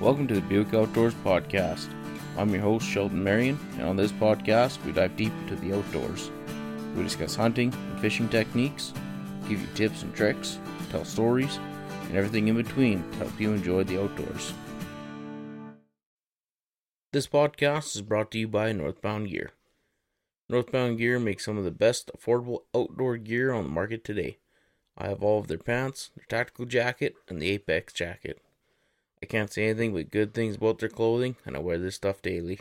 [0.00, 1.88] Welcome to the Buick Outdoors Podcast.
[2.36, 6.30] I'm your host, Sheldon Marion, and on this podcast, we dive deep into the outdoors.
[6.94, 8.92] We discuss hunting and fishing techniques,
[9.48, 11.58] give you tips and tricks, tell stories,
[12.04, 14.52] and everything in between to help you enjoy the outdoors.
[17.12, 19.50] This podcast is brought to you by Northbound Gear.
[20.48, 24.38] Northbound Gear makes some of the best affordable outdoor gear on the market today.
[24.96, 28.40] I have all of their pants, their tactical jacket, and the Apex jacket.
[29.22, 32.22] I can't say anything but good things about their clothing, and I wear this stuff
[32.22, 32.60] daily.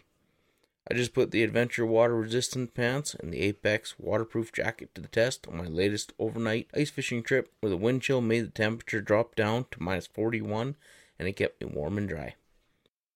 [0.90, 5.10] I just put the Adventure water resistant pants and the Apex waterproof jacket to the
[5.10, 9.02] test on my latest overnight ice fishing trip where the wind chill made the temperature
[9.02, 10.78] drop down to minus 41
[11.20, 12.36] and it kept me warm and dry.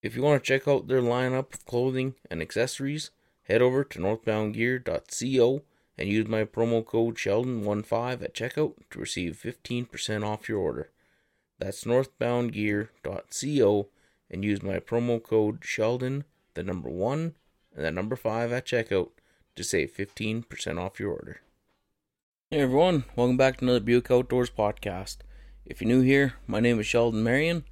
[0.02, 3.12] If you want to check out their lineup of clothing and accessories,
[3.44, 5.62] head over to northboundgear.co
[5.98, 10.90] and use my promo code Sheldon15 at checkout to receive 15% off your order.
[11.62, 13.88] That's northboundgear.co
[14.32, 16.24] and use my promo code Sheldon,
[16.56, 17.36] the number one,
[17.76, 19.10] and the number five at checkout
[19.56, 21.42] to save 15% off your order.
[22.50, 25.18] Hey everyone, welcome back to another Buick Outdoors podcast.
[25.64, 27.66] If you're new here, my name is Sheldon Marion,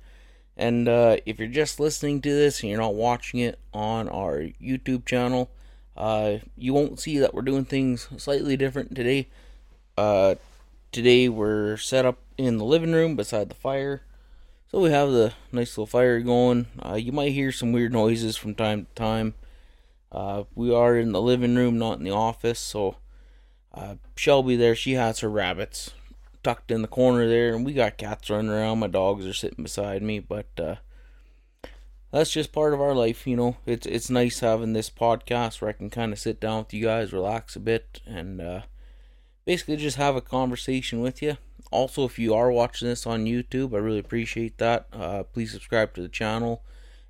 [0.56, 4.42] and uh, if you're just listening to this and you're not watching it on our
[4.62, 5.50] YouTube channel,
[5.98, 9.30] uh, you won't see that we're doing things slightly different today.
[9.98, 10.36] Uh,
[10.92, 14.04] today we're set up in the living room beside the fire.
[14.72, 16.68] So we have the nice little fire going.
[16.84, 19.34] Uh, you might hear some weird noises from time to time.
[20.12, 22.60] Uh, we are in the living room, not in the office.
[22.60, 22.98] So
[23.74, 25.92] uh, Shelby there, she has her rabbits
[26.44, 28.80] tucked in the corner there, and we got cats running around.
[28.80, 30.76] My dogs are sitting beside me, but uh,
[32.12, 33.58] that's just part of our life, you know.
[33.66, 36.86] It's it's nice having this podcast where I can kind of sit down with you
[36.86, 38.62] guys, relax a bit, and uh,
[39.50, 41.36] basically just have a conversation with you.
[41.72, 44.86] Also, if you are watching this on YouTube, I really appreciate that.
[44.94, 46.62] Uh, please subscribe to the channel.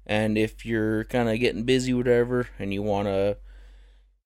[0.06, 3.38] And if you're kind of getting busy, whatever, and you want to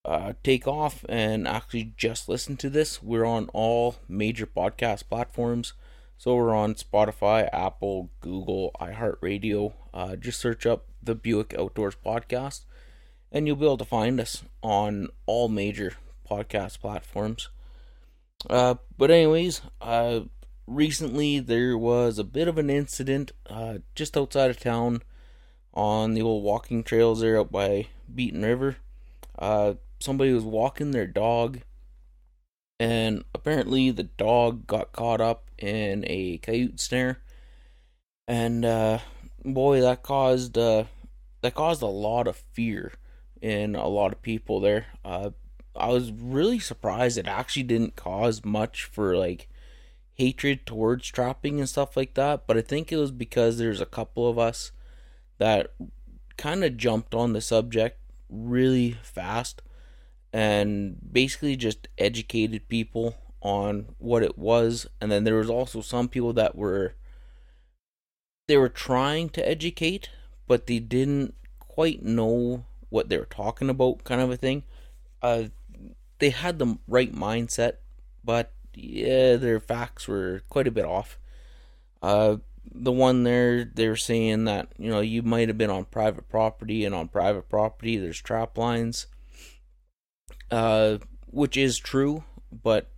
[0.06, 5.74] uh, take off and actually just listen to this, we're on all major podcast platforms.
[6.16, 9.74] So we're on Spotify, Apple, Google, iHeartRadio.
[9.91, 12.66] Uh, just search up the Buick Outdoors Podcast,
[13.31, 15.94] and you'll be able to find us on all major
[16.30, 17.50] podcast platforms.
[18.50, 20.22] Uh, but anyways, uh,
[20.68, 25.02] recently there was a bit of an incident uh, just outside of town
[25.74, 28.78] on the old walking trails there out by Beatton River.
[29.38, 31.62] Uh, somebody was walking their dog,
[32.80, 37.20] and apparently the dog got caught up in a coyote snare,
[38.28, 39.00] and uh,
[39.44, 40.84] boy, that caused uh,
[41.42, 42.94] that caused a lot of fear
[43.42, 44.88] in a lot of people there.
[45.04, 45.31] Uh,
[45.75, 49.50] I was really surprised it actually didn't cause much for like
[50.13, 52.45] hatred towards trapping and stuff like that.
[52.47, 54.72] But I think it was because there's a couple of us
[55.39, 55.73] that
[56.38, 59.62] kind of jumped on the subject really fast
[60.31, 64.88] and basically just educated people on what it was.
[65.01, 66.95] And then there was also some people that were
[68.47, 70.09] they were trying to educate,
[70.47, 74.63] but they didn't quite know what they were talking about, kind of a thing.
[75.22, 75.45] Uh,
[76.23, 77.73] they had the right mindset,
[78.23, 81.19] but yeah, their facts were quite a bit off.
[82.01, 82.38] Uh,
[82.73, 86.85] the one there, they're saying that you know you might have been on private property,
[86.85, 89.07] and on private property there's trap lines,
[90.50, 92.89] uh, which is true, but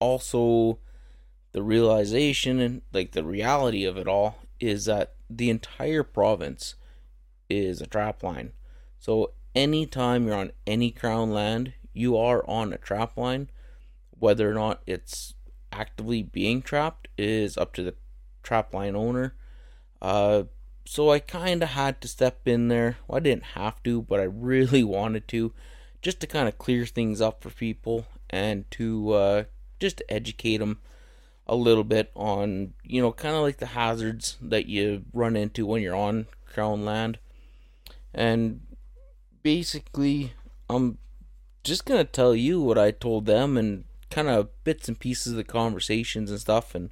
[0.00, 0.78] also
[1.52, 6.74] the realization and like the reality of it all is that the entire province
[7.50, 8.52] is a trap line.
[8.98, 13.50] So anytime you're on any crown land, you are on a trap line.
[14.18, 15.34] Whether or not it's
[15.72, 17.94] actively being trapped is up to the
[18.42, 19.34] trap line owner.
[20.00, 20.44] Uh,
[20.84, 22.98] so I kind of had to step in there.
[23.06, 25.52] Well, I didn't have to, but I really wanted to,
[26.00, 29.44] just to kind of clear things up for people and to uh,
[29.78, 30.80] just educate them
[31.46, 35.66] a little bit on, you know, kind of like the hazards that you run into
[35.66, 37.18] when you're on crown land.
[38.14, 38.60] And
[39.42, 40.34] basically,
[40.68, 40.98] I'm
[41.64, 45.36] just gonna tell you what I told them and kind of bits and pieces of
[45.36, 46.74] the conversations and stuff.
[46.74, 46.90] And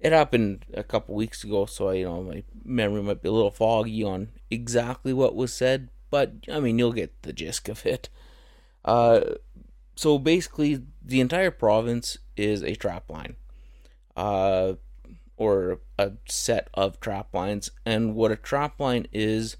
[0.00, 3.32] it happened a couple weeks ago, so I, you know my memory might be a
[3.32, 7.84] little foggy on exactly what was said, but I mean you'll get the gist of
[7.86, 8.08] it.
[8.84, 9.20] Uh,
[9.96, 13.36] so basically, the entire province is a trap line,
[14.16, 14.74] uh,
[15.36, 17.70] or a set of trap lines.
[17.86, 19.56] And what a trap line is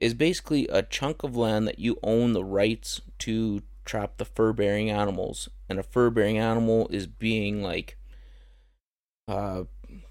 [0.00, 4.52] is basically a chunk of land that you own the rights to trap the fur
[4.52, 5.48] bearing animals.
[5.68, 7.96] And a fur bearing animal is being like
[9.28, 9.64] uh,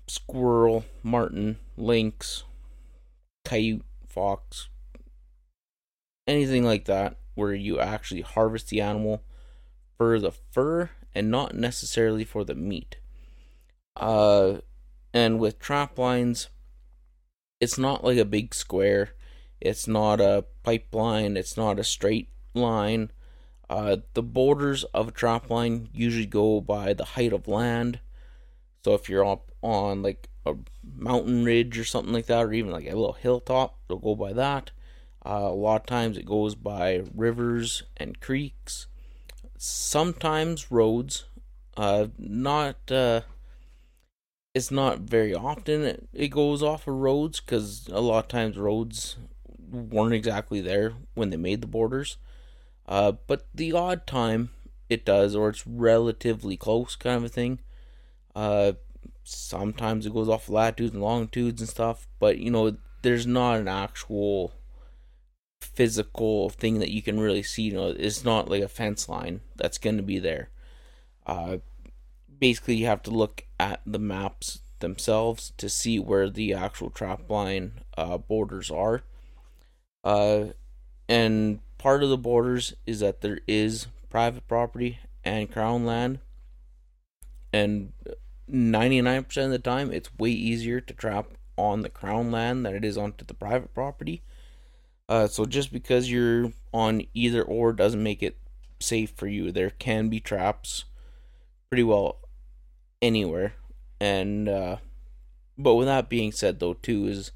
[0.07, 2.43] squirrel, marten, lynx,
[3.45, 4.69] coyote, fox,
[6.27, 9.23] anything like that, where you actually harvest the animal
[9.97, 12.97] for the fur and not necessarily for the meat.
[13.95, 14.55] Uh,
[15.13, 16.49] and with trap lines,
[17.59, 19.11] it's not like a big square.
[19.63, 21.37] It's not a pipeline.
[21.37, 23.11] It's not a straight line.
[23.69, 28.01] Uh, the borders of a trap line usually go by the height of land.
[28.83, 32.73] So if you're up on like a mountain ridge or something like that, or even
[32.73, 34.71] like a little hilltop, they'll go by that.
[35.25, 38.87] Uh, a lot of times it goes by rivers and creeks.
[39.57, 41.23] Sometimes roads.
[41.77, 43.21] Uh, not uh,
[44.53, 48.57] it's not very often it, it goes off of roads because a lot of times
[48.57, 49.15] roads
[49.73, 52.17] weren't exactly there when they made the borders.
[52.87, 54.51] Uh, but the odd time
[54.89, 57.59] it does, or it's relatively close, kind of a thing.
[58.35, 58.73] Uh,
[59.23, 63.67] sometimes it goes off latitudes and longitudes and stuff, but you know, there's not an
[63.67, 64.53] actual
[65.61, 67.63] physical thing that you can really see.
[67.63, 70.49] You know, it's not like a fence line that's going to be there.
[71.25, 71.57] Uh,
[72.39, 77.29] basically, you have to look at the maps themselves to see where the actual trap
[77.29, 79.03] line uh, borders are.
[80.03, 80.45] Uh,
[81.07, 86.19] and part of the borders is that there is private property and crown land.
[87.51, 87.93] And
[88.51, 91.27] 99% of the time, it's way easier to trap
[91.57, 94.23] on the crown land than it is onto the private property.
[95.07, 98.37] Uh, so just because you're on either or doesn't make it
[98.83, 99.51] safe for you.
[99.51, 100.85] There can be traps
[101.69, 102.19] pretty well
[103.01, 103.53] anywhere.
[103.99, 104.77] And uh,
[105.57, 107.31] but with that being said, though, too, is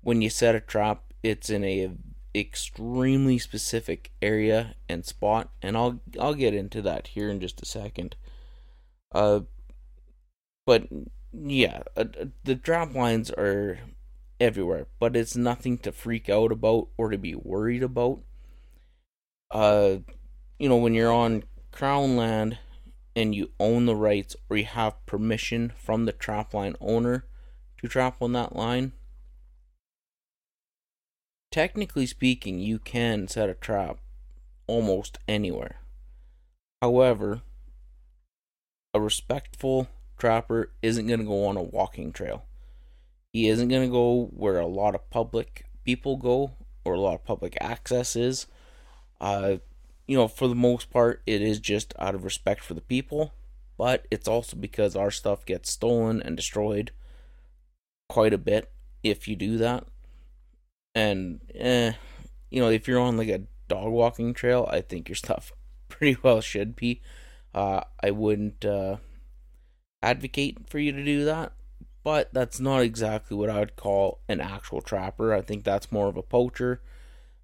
[0.00, 1.90] when you set a trap, it's in a
[2.34, 7.66] extremely specific area and spot, and I'll I'll get into that here in just a
[7.66, 8.14] second.
[9.12, 9.40] Uh,
[10.64, 10.86] but
[11.32, 12.04] yeah, uh,
[12.44, 13.80] the trap lines are
[14.40, 18.20] everywhere, but it's nothing to freak out about or to be worried about.
[19.50, 19.96] Uh,
[20.58, 22.58] you know, when you're on crown land
[23.16, 27.24] and you own the rights or you have permission from the trap line owner
[27.80, 28.92] to trap on that line,
[31.50, 33.98] technically speaking, you can set a trap
[34.66, 35.80] almost anywhere.
[36.82, 37.42] However,
[38.92, 39.88] a respectful
[40.18, 42.44] trapper isn't going to go on a walking trail.
[43.32, 46.52] He isn't going to go where a lot of public people go
[46.84, 48.46] or a lot of public access is.
[49.20, 49.56] Uh,
[50.06, 53.34] you know, for the most part, it is just out of respect for the people,
[53.76, 56.92] but it's also because our stuff gets stolen and destroyed
[58.08, 58.70] quite a bit
[59.02, 59.84] if you do that.
[60.96, 61.92] And, eh,
[62.48, 65.52] you know, if you're on like a dog walking trail, I think your stuff
[65.90, 67.02] pretty well should be.
[67.54, 68.96] Uh, I wouldn't uh,
[70.02, 71.52] advocate for you to do that,
[72.02, 75.34] but that's not exactly what I would call an actual trapper.
[75.34, 76.80] I think that's more of a poacher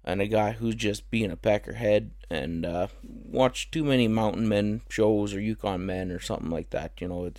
[0.03, 4.81] and a guy who's just being a peckerhead and uh, watch too many mountain men
[4.89, 6.93] shows or Yukon men or something like that.
[6.99, 7.31] You know,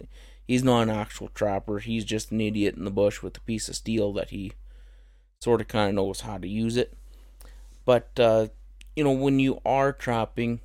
[0.46, 1.81] he's not an actual trapper.
[1.81, 4.52] He's just an idiot in the bush with a piece of steel that he
[5.44, 6.94] sort of kind of knows how to use it.
[7.85, 8.49] But uh,
[8.96, 10.61] you know, when you are trapping,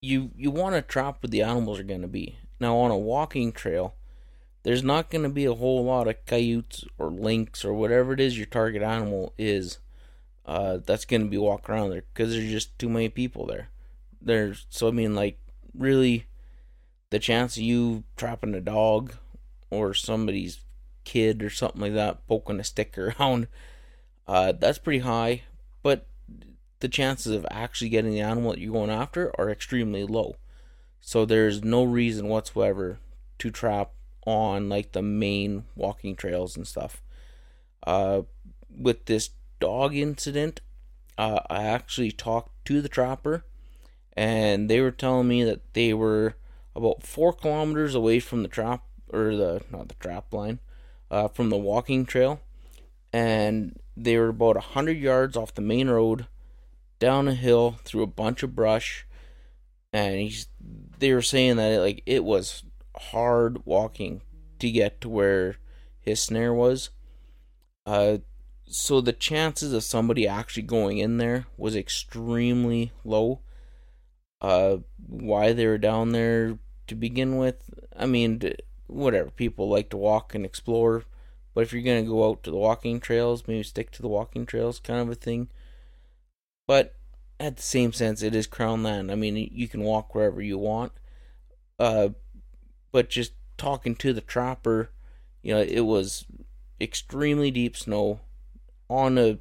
[0.00, 2.36] you you want to trap where the animals are going to be.
[2.58, 3.94] Now, on a walking trail,
[4.62, 8.20] there's not going to be a whole lot of coyotes or lynx or whatever it
[8.20, 9.78] is your target animal is.
[10.46, 13.68] Uh, that's going to be walking around there because there's just too many people there.
[14.22, 15.38] There's so I mean, like
[15.74, 16.24] really,
[17.10, 19.14] the chance of you trapping a dog
[19.70, 20.60] or somebody's
[21.04, 23.48] kid or something like that poking a stick around,
[24.26, 25.42] uh, that's pretty high.
[25.82, 26.06] But
[26.80, 30.36] the chances of actually getting the animal that you're going after are extremely low.
[31.00, 32.98] So there's no reason whatsoever
[33.38, 33.90] to trap
[34.26, 37.02] on like the main walking trails and stuff.
[37.84, 38.22] Uh,
[38.70, 39.30] with this
[39.60, 40.60] dog incident,
[41.18, 43.44] uh, I actually talked to the trapper,
[44.16, 46.36] and they were telling me that they were
[46.74, 50.58] about four kilometers away from the trap or the not the trap line,
[51.12, 52.40] uh, from the walking trail,
[53.12, 56.26] and they were about a hundred yards off the main road,
[56.98, 59.06] down a hill through a bunch of brush,
[59.92, 60.48] and he's
[60.98, 62.64] they were saying that it, like it was
[62.96, 64.22] hard walking
[64.58, 65.56] to get to where
[66.00, 66.90] his snare was.
[67.84, 68.18] Uh,
[68.66, 73.40] so the chances of somebody actually going in there was extremely low.
[74.40, 78.40] Uh, why they were down there to begin with, I mean,
[78.92, 79.30] whatever.
[79.30, 81.04] People like to walk and explore,
[81.54, 84.46] but if you're gonna go out to the walking trails, maybe stick to the walking
[84.46, 85.48] trails, kind of a thing.
[86.66, 86.94] But
[87.40, 89.10] at the same sense, it is Crown Land.
[89.10, 90.92] I mean, you can walk wherever you want.
[91.78, 92.10] Uh,
[92.92, 94.90] but just talking to the trapper,
[95.42, 96.24] you know, it was
[96.80, 98.20] extremely deep snow,
[98.88, 99.38] on a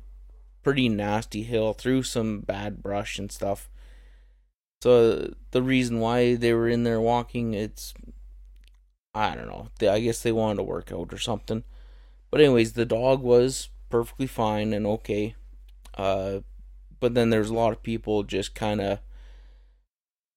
[0.63, 3.69] pretty nasty hill through some bad brush and stuff.
[4.81, 7.93] So the reason why they were in there walking, it's
[9.13, 9.69] I don't know.
[9.89, 11.63] I guess they wanted to work out or something.
[12.29, 15.35] But anyways, the dog was perfectly fine and okay.
[15.95, 16.39] Uh,
[16.99, 18.99] but then there's a lot of people just kind of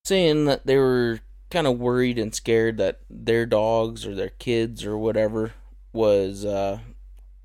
[0.04, 4.84] saying that they were kind of worried and scared that their dogs or their kids
[4.84, 5.52] or whatever
[5.92, 6.80] was uh,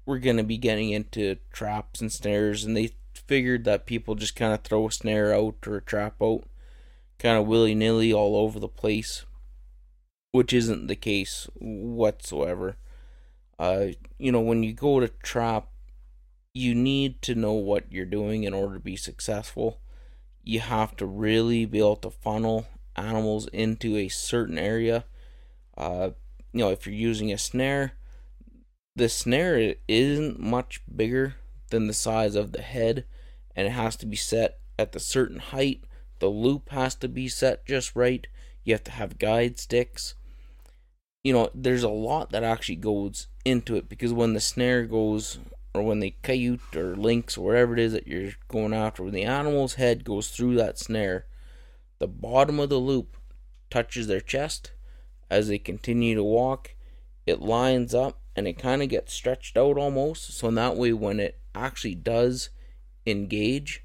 [0.06, 4.54] were to be getting into traps and snares, and they figured that people just kind
[4.54, 6.44] of throw a snare out or a trap out,
[7.20, 9.26] kind of willy nilly all over the place,
[10.32, 12.78] which isn't the case whatsoever.
[13.58, 15.68] Uh, you know, when you go to trap,
[16.54, 19.80] you need to know what you're doing in order to be successful.
[20.44, 25.06] You have to really be able to funnel animals into a certain area.
[25.78, 26.12] Uh,
[26.54, 27.94] you know, if you're using a snare,
[28.96, 31.36] the snare isn't much bigger
[31.70, 33.06] than the size of the head,
[33.56, 35.84] and it has to be set at the certain height.
[36.20, 38.28] The loop has to be set just right.
[38.64, 40.16] You have to have guide sticks.
[41.24, 45.40] You know, there's a lot that actually goes into it because when the snare goes,
[45.74, 49.14] or when the coyote or lynx or whatever it is that you're going after, when
[49.14, 51.26] the animal's head goes through that snare,
[52.00, 53.18] the bottom of the loop
[53.70, 54.72] touches their chest
[55.30, 56.76] as they continue to walk.
[57.26, 60.34] It lines up and it kind of gets stretched out almost.
[60.34, 62.50] So in that way, when it actually does
[63.06, 63.84] engage,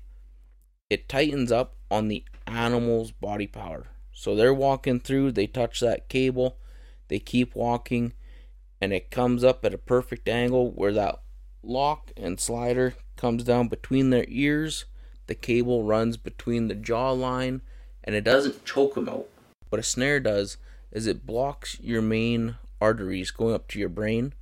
[0.89, 3.89] it tightens up on the animal's body power.
[4.13, 6.59] So they're walking through, they touch that cable,
[7.15, 8.13] they keep walking,
[8.81, 11.23] and it comes up at a perfect angle where that
[11.63, 14.87] lock and slider comes down between their ears.
[15.29, 17.61] The cable runs between the jawline
[18.03, 19.29] and it doesn't choke them out.
[19.69, 20.57] What a snare does
[20.91, 24.35] is it blocks your main arteries going up to your brain.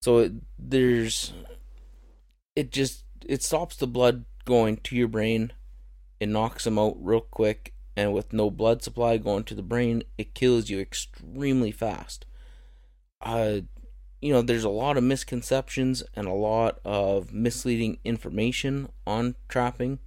[0.00, 1.34] So it, there's
[2.56, 5.52] it just it stops the blood going to your brain.
[6.20, 10.02] It knocks them out real quick and with no blood supply going to the brain,
[10.16, 12.24] it kills you extremely fast.
[13.20, 13.60] Uh
[14.22, 19.98] you know, there's a lot of misconceptions and a lot of misleading information on trapping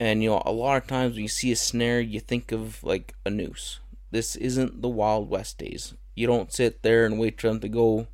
[0.00, 2.82] and you know, a lot of times when you see a snare, you think of
[2.84, 3.80] like a noose.
[4.10, 5.94] This isn't the Wild West days.
[6.14, 8.06] You don't sit there and wait for them to go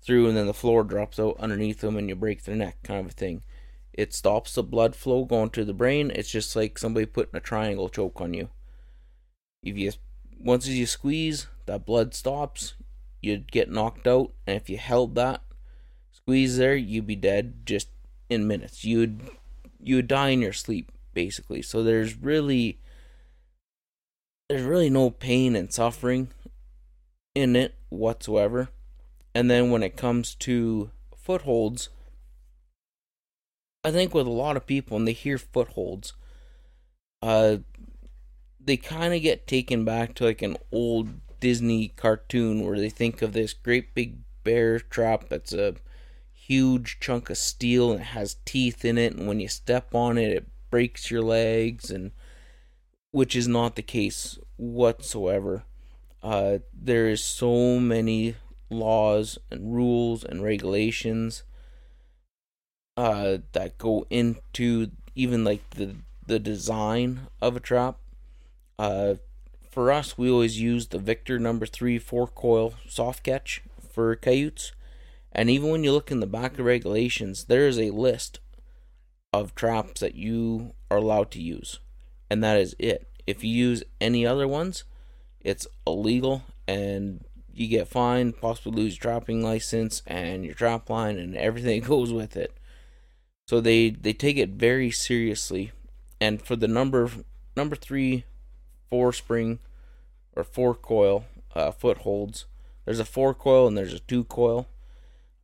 [0.00, 3.00] through and then the floor drops out underneath them and you break their neck, kind
[3.00, 3.42] of a thing.
[3.98, 6.12] It stops the blood flow going to the brain.
[6.14, 8.48] It's just like somebody putting a triangle choke on you.
[9.60, 9.90] If you
[10.38, 12.74] once you squeeze, that blood stops,
[13.20, 15.42] you'd get knocked out, and if you held that
[16.12, 17.88] squeeze there, you'd be dead just
[18.30, 18.84] in minutes.
[18.84, 19.20] You'd
[19.82, 21.60] you would die in your sleep basically.
[21.60, 22.78] So there's really
[24.48, 26.28] there's really no pain and suffering
[27.34, 28.68] in it whatsoever.
[29.34, 31.88] And then when it comes to footholds,
[33.88, 36.12] I think with a lot of people when they hear footholds,
[37.22, 37.56] uh
[38.60, 41.08] they kind of get taken back to like an old
[41.40, 45.76] Disney cartoon where they think of this great big bear trap that's a
[46.34, 50.18] huge chunk of steel and it has teeth in it and when you step on
[50.18, 52.10] it it breaks your legs and
[53.10, 55.64] which is not the case whatsoever.
[56.22, 58.34] Uh, there is so many
[58.68, 61.42] laws and rules and regulations
[62.98, 65.94] uh, that go into even like the
[66.26, 67.96] the design of a trap.
[68.76, 69.14] Uh,
[69.70, 74.72] for us, we always use the Victor number three four coil soft catch for coyotes,
[75.30, 78.40] and even when you look in the back of regulations, there is a list
[79.32, 81.78] of traps that you are allowed to use.
[82.28, 83.06] And that is it.
[83.28, 84.82] If you use any other ones,
[85.40, 87.24] it's illegal and
[87.54, 92.12] you get fined, possibly lose your trapping license and your trap line and everything goes
[92.12, 92.57] with it.
[93.48, 95.72] So they they take it very seriously.
[96.20, 97.10] And for the number
[97.56, 98.24] number 3
[98.90, 99.58] four spring
[100.36, 101.24] or four coil
[101.54, 102.44] uh, footholds,
[102.84, 104.68] there's a four coil and there's a two coil.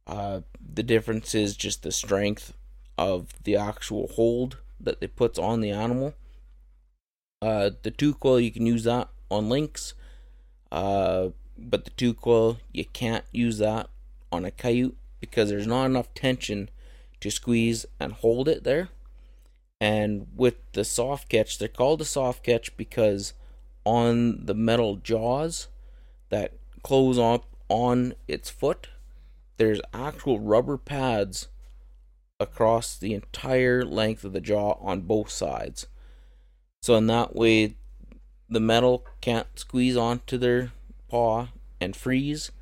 [0.06, 2.52] Uh, the difference is just the strength
[2.98, 6.12] of the actual hold that it puts on the animal.
[7.40, 9.94] Uh, the two coil you can use that on lynx,
[10.70, 13.88] uh, but the two coil you can't use that
[14.30, 16.68] on a coyote because there's not enough tension
[17.24, 18.90] to squeeze and hold it there.
[19.80, 23.32] And with the soft catch, they're called a soft catch because
[23.84, 25.68] on the metal jaws
[26.28, 26.52] that
[26.82, 28.88] close up on its foot,
[29.56, 31.48] there's actual rubber pads
[32.38, 35.86] across the entire length of the jaw on both sides.
[36.82, 37.76] So in that way
[38.50, 40.72] the metal can't squeeze onto their
[41.08, 41.48] paw
[41.80, 42.52] and freeze.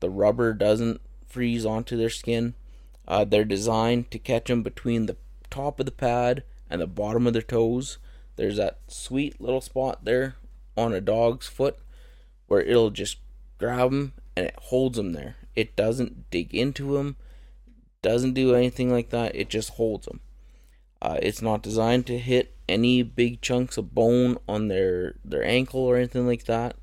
[0.00, 2.54] The rubber doesn't freeze onto their skin.
[3.06, 5.16] Uh, they're designed to catch them between the
[5.50, 7.98] top of the pad and the bottom of their toes.
[8.36, 10.36] There's that sweet little spot there
[10.76, 11.78] on a dog's foot
[12.46, 13.18] where it'll just
[13.58, 15.36] grab them and it holds them there.
[15.54, 17.16] It doesn't dig into them,
[18.02, 19.34] doesn't do anything like that.
[19.36, 20.20] It just holds them.
[21.00, 25.80] Uh, it's not designed to hit any big chunks of bone on their their ankle
[25.80, 26.76] or anything like that.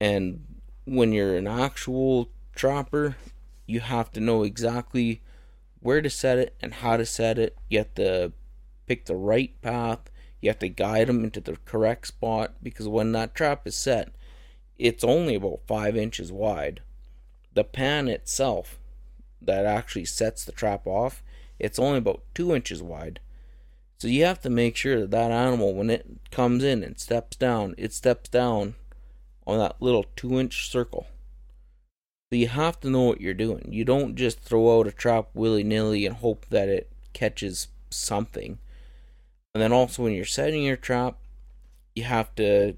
[0.00, 0.44] And
[0.84, 3.16] when you're an actual trapper,
[3.66, 5.22] you have to know exactly
[5.80, 7.56] where to set it and how to set it.
[7.68, 8.32] You have to
[8.86, 10.10] pick the right path.
[10.40, 14.12] You have to guide them into the correct spot because when that trap is set,
[14.78, 16.80] it's only about five inches wide.
[17.54, 18.78] The pan itself
[19.40, 21.22] that actually sets the trap off
[21.62, 23.20] it's only about two inches wide.
[23.98, 27.36] So you have to make sure that that animal, when it comes in and steps
[27.36, 28.74] down, it steps down
[29.46, 31.06] on that little two inch circle.
[32.32, 33.68] So you have to know what you're doing.
[33.68, 38.58] You don't just throw out a trap willy nilly and hope that it catches something.
[39.54, 41.18] And then also, when you're setting your trap,
[41.94, 42.76] you have to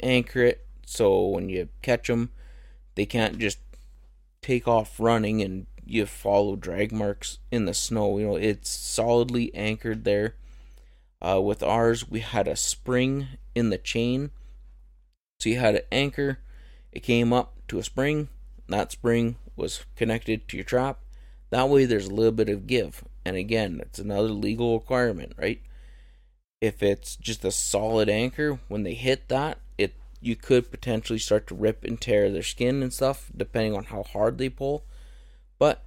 [0.00, 2.30] anchor it so when you catch them,
[2.96, 3.58] they can't just
[4.40, 8.18] take off running and you follow drag marks in the snow.
[8.18, 10.34] You know, it's solidly anchored there.
[11.24, 14.32] Uh, with ours, we had a spring in the chain.
[15.38, 16.40] So you had an anchor,
[16.90, 18.28] it came up to a spring.
[18.72, 21.00] That spring was connected to your trap.
[21.50, 23.04] That way, there's a little bit of give.
[23.24, 25.60] And again, it's another legal requirement, right?
[26.60, 31.46] If it's just a solid anchor, when they hit that, it you could potentially start
[31.48, 34.84] to rip and tear their skin and stuff, depending on how hard they pull.
[35.58, 35.84] But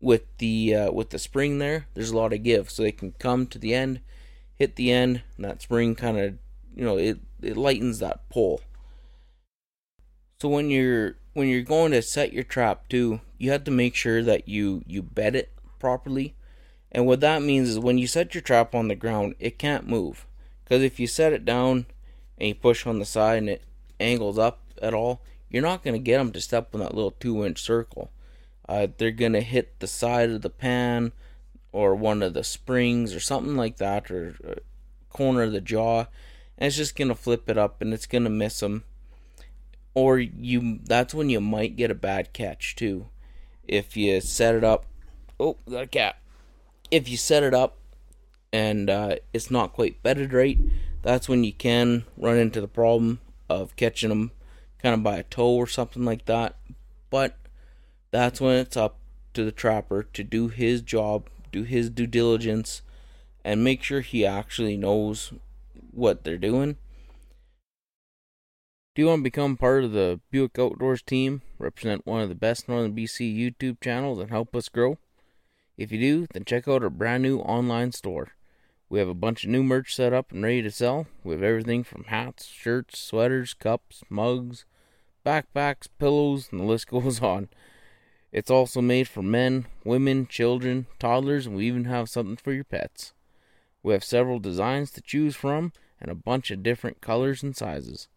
[0.00, 3.12] with the uh, with the spring there, there's a lot of give, so they can
[3.12, 4.00] come to the end,
[4.54, 6.34] hit the end, and that spring kind of
[6.74, 8.60] you know it it lightens that pull.
[10.40, 13.94] So when you're when you're going to set your trap too, you have to make
[13.94, 16.34] sure that you you bed it properly.
[16.92, 19.88] And what that means is when you set your trap on the ground, it can't
[19.88, 20.26] move.
[20.62, 21.86] Because if you set it down
[22.36, 23.62] and you push on the side and it
[23.98, 27.12] angles up at all, you're not going to get them to step on that little
[27.12, 28.10] two inch circle.
[28.68, 31.12] Uh, they're going to hit the side of the pan
[31.72, 34.54] or one of the springs or something like that or uh,
[35.08, 36.00] corner of the jaw
[36.58, 38.84] and it's just going to flip it up and it's going to miss them
[39.94, 43.08] or you that's when you might get a bad catch too.
[43.66, 44.86] If you set it up
[45.38, 46.16] oh got a cat.
[46.90, 47.78] If you set it up
[48.52, 50.58] and uh, it's not quite bedded right
[51.02, 54.32] that's when you can run into the problem of catching them
[54.82, 56.56] kind of by a toe or something like that.
[57.10, 57.36] But
[58.10, 58.96] that's when it's up
[59.34, 62.82] to the trapper to do his job, do his due diligence,
[63.44, 65.32] and make sure he actually knows
[65.90, 66.76] what they're doing.
[68.92, 72.34] Do you want to become part of the Buick Outdoors team, represent one of the
[72.34, 74.98] best Northern BC YouTube channels, and help us grow?
[75.76, 78.32] If you do, then check out our brand new online store.
[78.88, 81.06] We have a bunch of new merch set up and ready to sell.
[81.22, 84.64] We have everything from hats, shirts, sweaters, cups, mugs,
[85.24, 87.48] backpacks, pillows, and the list goes on.
[88.32, 92.64] It's also made for men, women, children, toddlers, and we even have something for your
[92.64, 93.14] pets.
[93.84, 98.08] We have several designs to choose from and a bunch of different colors and sizes.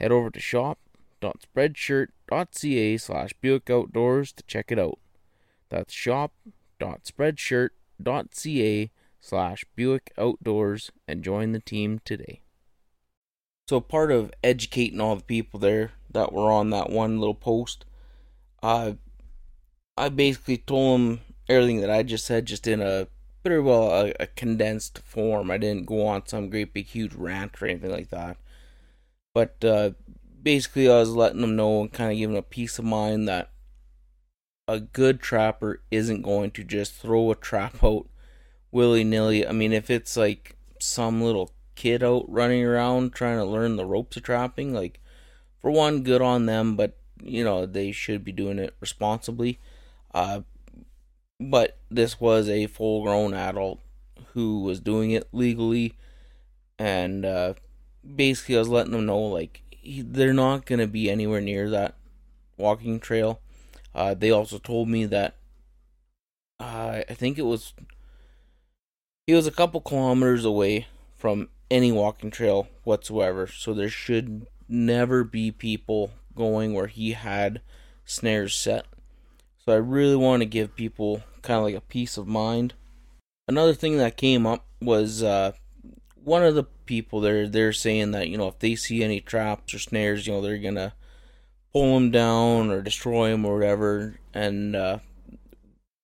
[0.00, 4.98] Head over to shop.spreadshirt.ca slash Buick Outdoors to check it out.
[5.68, 12.40] That's shop.spreadshirt.ca slash Buick Outdoors and join the team today.
[13.68, 17.84] So part of educating all the people there that were on that one little post,
[18.62, 18.92] uh,
[19.96, 23.06] I basically told them everything that I just said, just in a
[23.42, 25.50] pretty well a, a, condensed form.
[25.50, 28.38] I didn't go on some great big huge rant or anything like that.
[29.34, 29.90] But uh,
[30.42, 33.28] basically, I was letting them know and kind of giving them a peace of mind
[33.28, 33.50] that
[34.66, 38.08] a good trapper isn't going to just throw a trap out
[38.70, 39.46] willy nilly.
[39.46, 43.86] I mean, if it's like some little kid out running around trying to learn the
[43.86, 45.00] ropes of trapping, like
[45.60, 49.58] for one, good on them, but you know they should be doing it responsibly.
[50.14, 50.40] Uh,
[51.40, 53.80] but this was a full grown adult
[54.34, 55.94] who was doing it legally.
[56.78, 57.54] And uh,
[58.04, 61.94] basically, I was letting them know like, he, they're not to be anywhere near that
[62.56, 63.40] walking trail.
[63.94, 65.34] Uh, they also told me that
[66.60, 67.72] uh, I think it was
[69.26, 70.86] he was a couple kilometers away
[71.16, 73.46] from any walking trail whatsoever.
[73.46, 77.60] So there should never be people going where he had
[78.04, 78.86] snares set.
[79.64, 82.74] So I really want to give people kind of like a peace of mind.
[83.46, 85.52] Another thing that came up was uh,
[86.24, 87.48] one of the people there.
[87.48, 90.58] They're saying that you know if they see any traps or snares, you know they're
[90.58, 90.94] gonna
[91.72, 94.18] pull them down or destroy them or whatever.
[94.34, 94.98] And uh,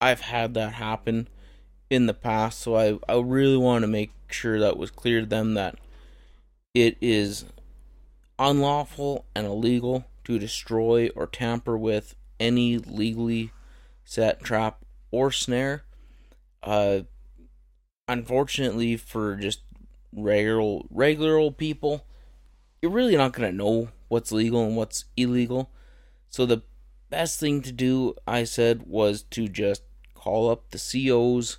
[0.00, 1.29] I've had that happen
[1.90, 5.26] in the past, so I I really want to make sure that was clear to
[5.26, 5.76] them that
[6.74, 7.46] it is
[8.38, 13.52] unlawful and illegal to destroy or tamper with any legally
[14.05, 15.85] set trap or snare.
[16.62, 17.00] Uh,
[18.09, 19.61] unfortunately, for just
[20.16, 22.07] regular regular old people,
[22.81, 25.70] you're really not gonna know what's legal and what's illegal.
[26.29, 26.62] So the
[27.11, 29.83] best thing to do, I said, was to just
[30.14, 31.59] call up the COs,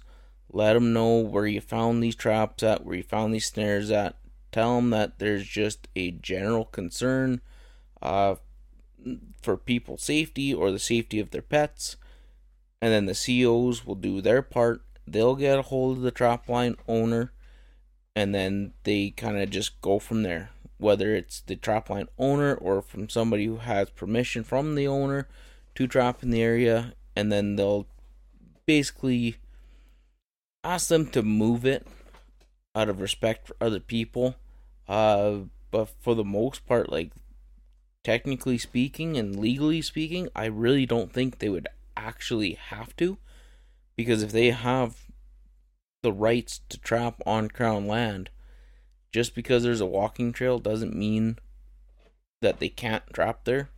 [0.51, 4.17] let them know where you found these traps at, where you found these snares at.
[4.51, 7.41] Tell them that there's just a general concern
[8.01, 8.35] uh,
[9.41, 11.97] for people's safety or the safety of their pets.
[12.81, 14.83] And then the COs will do their part.
[15.05, 17.33] They'll get a hold of the trap line owner,
[18.17, 20.49] and then they kind of just go from there.
[20.79, 25.27] Whether it's the trap line owner or from somebody who has permission from the owner
[25.75, 27.85] to trap in the area, and then they'll
[28.65, 29.35] basically
[30.63, 31.85] ask them to move it
[32.73, 34.35] out of respect for other people.
[34.87, 37.11] Uh, but for the most part, like
[38.03, 43.19] technically speaking and legally speaking, I really don't think they would actually have to.
[43.95, 45.06] Because if they have
[46.01, 48.29] the rights to trap on crown land,
[49.11, 51.37] just because there's a walking trail doesn't mean
[52.41, 53.69] that they can't trap there.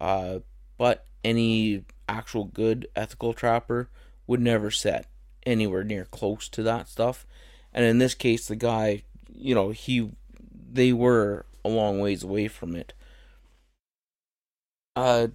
[0.00, 0.38] Uh,
[0.76, 3.90] but any actual good ethical trapper
[4.26, 5.06] would never set
[5.44, 7.26] anywhere near close to that stuff.
[7.72, 10.10] And in this case, the guy, you know, he,
[10.72, 12.92] they were a long ways away from it.
[14.94, 15.28] Uh,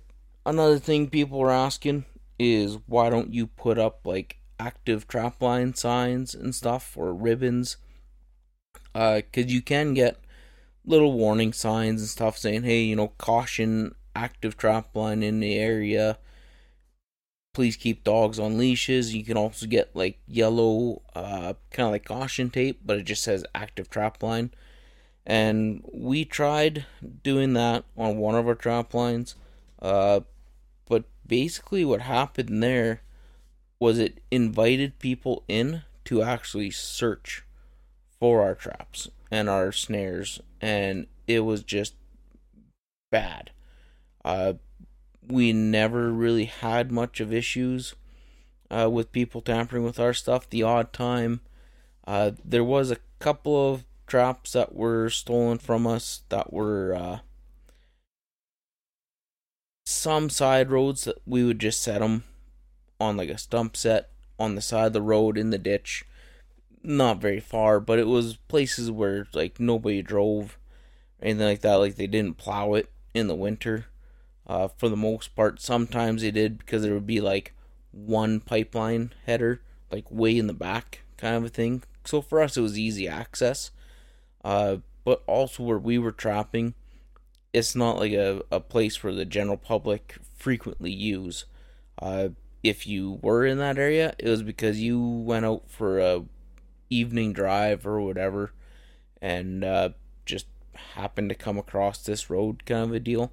[0.45, 2.05] another thing people were asking
[2.39, 7.77] is why don't you put up like active trapline signs and stuff or ribbons?
[8.95, 10.19] Uh, cause you can get
[10.85, 16.17] little warning signs and stuff saying, hey, you know, caution, active trapline in the area
[17.53, 19.13] please keep dogs on leashes.
[19.15, 23.23] You can also get like yellow, uh, kind of like caution tape, but it just
[23.23, 24.51] says active trap line.
[25.25, 26.85] And we tried
[27.23, 29.35] doing that on one of our trap lines,
[29.81, 30.21] uh,
[30.89, 33.01] but basically what happened there
[33.83, 37.43] was it invited people in to actually search
[38.17, 41.93] for our traps and our snares, and it was just
[43.11, 43.51] bad.
[44.23, 44.53] Uh,
[45.27, 47.93] we never really had much of issues
[48.71, 50.49] uh, with people tampering with our stuff.
[50.49, 51.41] The odd time,
[52.07, 57.19] uh, there was a couple of traps that were stolen from us that were uh,
[59.85, 62.23] some side roads that we would just set them
[63.03, 66.05] on like a stump set on the side of the road in the ditch.
[66.81, 70.57] Not very far, but it was places where like nobody drove,
[71.21, 71.75] or anything like that.
[71.75, 73.85] Like they didn't plow it in the winter
[74.45, 77.53] uh, for the most part, sometimes they did because there would be like
[77.91, 79.61] one pipeline header,
[79.91, 81.83] like way in the back, kind of a thing.
[82.05, 83.71] So for us, it was easy access.
[84.43, 86.73] Uh, but also where we were trapping,
[87.53, 91.45] it's not like a, a place where the general public frequently use.
[92.01, 92.29] Uh,
[92.63, 96.23] if you were in that area, it was because you went out for a
[96.89, 98.53] evening drive or whatever,
[99.21, 99.89] and uh,
[100.25, 100.47] just
[100.95, 103.31] happened to come across this road, kind of a deal.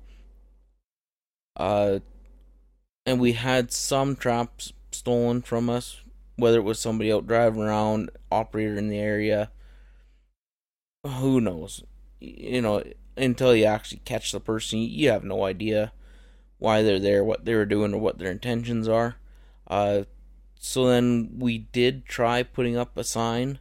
[1.57, 2.01] Uh,
[3.07, 6.01] and we had some traps stolen from us,
[6.37, 9.51] whether it was somebody out driving around, operator in the area.
[11.07, 11.85] Who knows?
[12.19, 12.83] You know,
[13.17, 15.93] until you actually catch the person, you have no idea
[16.59, 19.17] why they're there, what they were doing, or what their intentions are.
[19.71, 20.03] Uh,
[20.59, 23.61] so then we did try putting up a sign,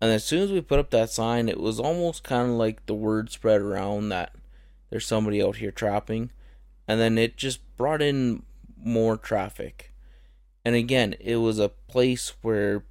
[0.00, 2.86] and as soon as we put up that sign, it was almost kind of like
[2.86, 4.34] the word spread around that
[4.90, 6.30] there's somebody out here trapping
[6.86, 8.42] and then it just brought in
[8.76, 9.92] more traffic.
[10.64, 12.84] And again, it was a place where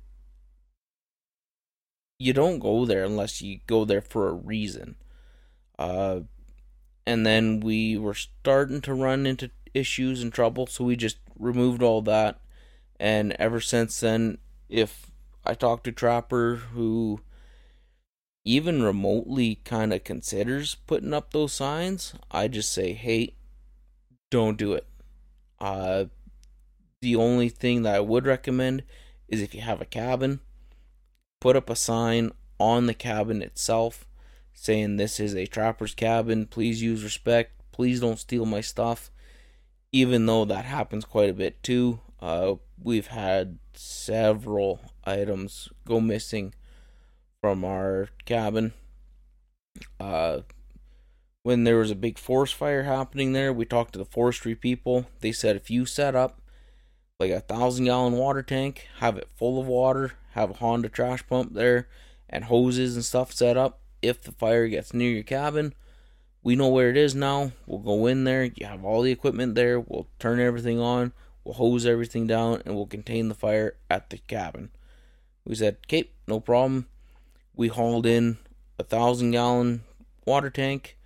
[2.19, 4.95] you don't go there unless you go there for a reason.
[5.77, 6.21] Uh,
[7.05, 11.81] and then we were starting to run into issues and trouble, so we just removed
[11.81, 12.39] all that.
[13.03, 14.37] And ever since then,
[14.69, 15.11] if
[15.43, 17.19] I talk to Trapper who
[18.45, 23.35] even remotely kind of considers putting up those signs, I just say, hey,
[24.31, 24.87] don't do it.
[25.59, 26.05] Uh,
[27.01, 28.83] the only thing that I would recommend
[29.27, 30.39] is if you have a cabin,
[31.41, 34.07] put up a sign on the cabin itself
[34.53, 36.45] saying this is a trapper's cabin.
[36.45, 37.51] Please use respect.
[37.73, 39.11] Please don't steal my stuff.
[39.91, 41.99] Even though that happens quite a bit too.
[42.23, 46.53] Uh, we've had several items go missing
[47.41, 48.71] from our cabin.
[49.99, 50.39] Uh,
[51.41, 55.05] when there was a big forest fire happening there, we talked to the forestry people.
[55.19, 56.39] They said if you set up
[57.19, 61.27] like a thousand gallon water tank, have it full of water, have a Honda trash
[61.27, 61.89] pump there,
[62.29, 63.81] and hoses and stuff set up.
[64.01, 65.73] If the fire gets near your cabin,
[66.41, 67.51] we know where it is now.
[67.67, 68.45] We'll go in there.
[68.45, 69.77] You have all the equipment there.
[69.77, 71.12] We'll turn everything on.
[71.43, 74.71] We'll hose everything down and we'll contain the fire at the cabin.
[75.45, 76.88] We said, okay, no problem.
[77.56, 78.38] We hauled in
[78.79, 79.84] a thousand gallon
[80.25, 80.97] water tank.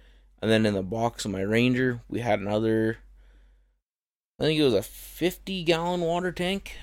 [0.41, 2.99] And then in the box of my Ranger, we had another,
[4.39, 6.77] I think it was a 50 gallon water tank.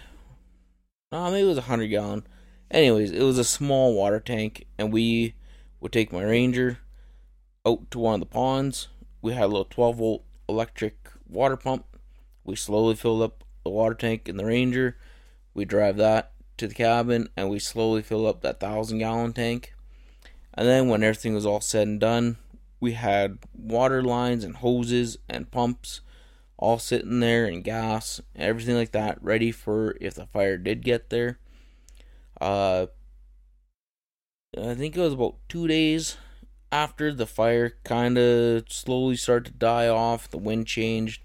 [1.13, 2.27] No, maybe it was a 100 gallon.
[2.73, 4.67] Anyways, it was a small water tank.
[4.77, 5.35] And we
[5.81, 6.79] would take my Ranger
[7.65, 8.89] out to one of the ponds.
[9.23, 11.87] We had a little 12 volt electric water pump.
[12.43, 14.97] We slowly filled up the water tank in the Ranger.
[15.55, 19.75] We drive that to the cabin and we slowly fill up that thousand gallon tank.
[20.55, 22.37] And then when everything was all said and done,
[22.79, 26.01] we had water lines and hoses and pumps
[26.57, 31.11] all sitting there and gas, everything like that, ready for if the fire did get
[31.11, 31.39] there.
[32.41, 32.87] Uh,
[34.57, 36.17] I think it was about two days
[36.75, 41.23] after the fire kind of slowly started to die off, the wind changed,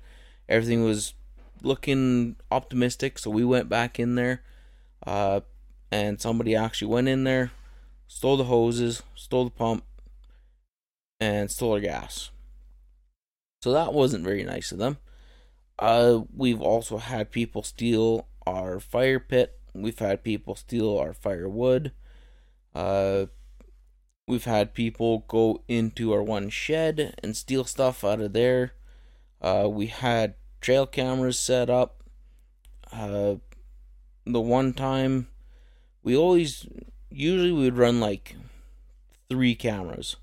[0.48, 1.16] everything was
[1.62, 3.20] looking optimistic.
[3.20, 4.44] So we went back in there,
[5.06, 5.42] uh,
[5.92, 7.52] and somebody actually went in there,
[8.08, 9.84] stole the hoses, stole the pump,
[11.20, 12.32] and stole our gas.
[13.62, 14.98] So that wasn't very nice of them.
[15.78, 19.60] Uh, we've also had people steal our fire pit.
[19.74, 21.92] We've had people steal our firewood.
[22.74, 23.28] Uh,
[24.28, 28.74] we've had people go into our one shed and steal stuff out of there.
[29.42, 32.04] Uh, we had trail cameras set up.
[32.92, 33.36] Uh,
[34.26, 35.28] the one time,
[36.04, 36.66] we always,
[37.10, 38.36] usually we would run like
[39.30, 40.16] three cameras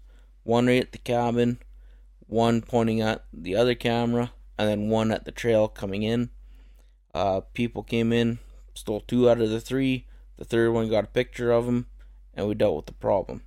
[0.47, 1.59] one right at the cabin,
[2.29, 6.31] one pointing at the other camera, and then one at the trail coming in.
[7.13, 8.39] Uh, people came in,
[8.73, 10.07] stole two out of the three.
[10.37, 11.87] The third one got a picture of them,
[12.33, 13.43] and we dealt with the problem.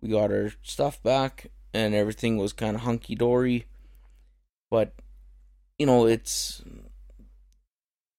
[0.00, 3.66] We got our stuff back, and everything was kind of hunky dory.
[4.68, 4.94] But
[5.78, 6.62] you know, it's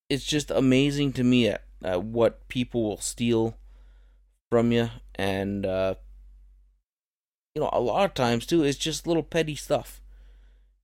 [0.09, 3.57] it's just amazing to me at, at what people will steal
[4.49, 5.95] from you, and uh,
[7.55, 10.01] you know, a lot of times too, it's just little petty stuff.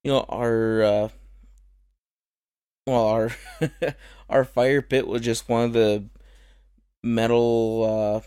[0.03, 1.09] You know, our uh,
[2.87, 3.31] well, our
[4.29, 6.05] our fire pit was just one of the
[7.03, 8.23] metal.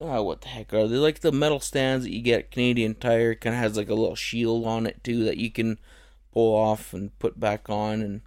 [0.00, 0.96] Uh, oh, what the heck are they?
[0.96, 3.34] Like the metal stands that you get Canadian Tire.
[3.34, 5.78] Kind of has like a little shield on it too that you can
[6.34, 8.20] pull off and put back on, and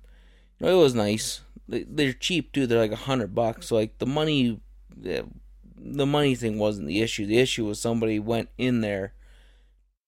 [0.58, 1.42] you know, it was nice.
[1.68, 2.66] They're cheap too.
[2.66, 3.68] They're like a hundred bucks.
[3.68, 4.62] So like the money,
[4.96, 7.26] the money thing wasn't the issue.
[7.26, 9.14] The issue was somebody went in there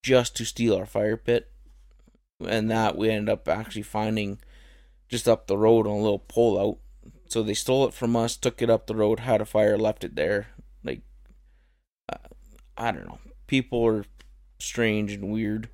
[0.02, 1.52] just to steal our fire pit,
[2.44, 4.40] and that we ended up actually finding
[5.10, 6.78] just up the road on a little pull out.
[7.28, 10.04] So they stole it from us, took it up the road, had a fire, left
[10.04, 10.48] it there.
[10.84, 11.02] Like,
[12.08, 12.30] uh,
[12.78, 13.20] I don't know.
[13.46, 14.06] People are
[14.60, 15.70] strange and weird.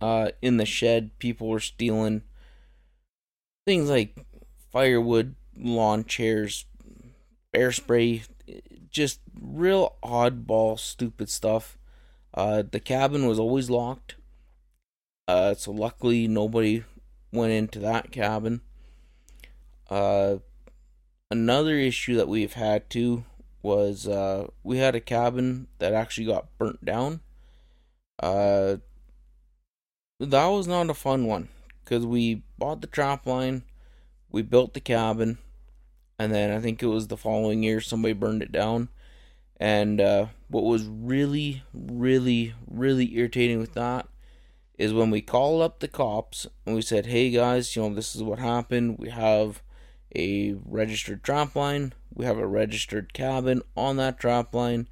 [0.00, 2.22] Uh, in the shed, people were stealing
[3.66, 4.16] things like
[4.70, 6.66] firewood, lawn chairs,
[7.52, 8.22] bear spray,
[8.90, 11.78] just real oddball, stupid stuff.
[12.34, 14.16] Uh, the cabin was always locked.
[15.28, 16.84] Uh, so luckily nobody
[17.32, 18.60] went into that cabin.
[19.90, 20.36] Uh,
[21.30, 23.24] another issue that we've had too
[23.62, 27.20] was uh, we had a cabin that actually got burnt down.
[30.18, 31.48] That was not a fun one
[31.84, 33.64] because we bought the trap line,
[34.30, 35.36] we built the cabin,
[36.18, 38.88] and then I think it was the following year somebody burned it down.
[39.58, 44.08] And uh, what was really, really, really irritating with that
[44.78, 48.16] is when we called up the cops and we said, hey guys, you know, this
[48.16, 48.96] is what happened.
[48.98, 49.62] We have
[50.14, 54.88] a registered trap line, we have a registered cabin on that trap line.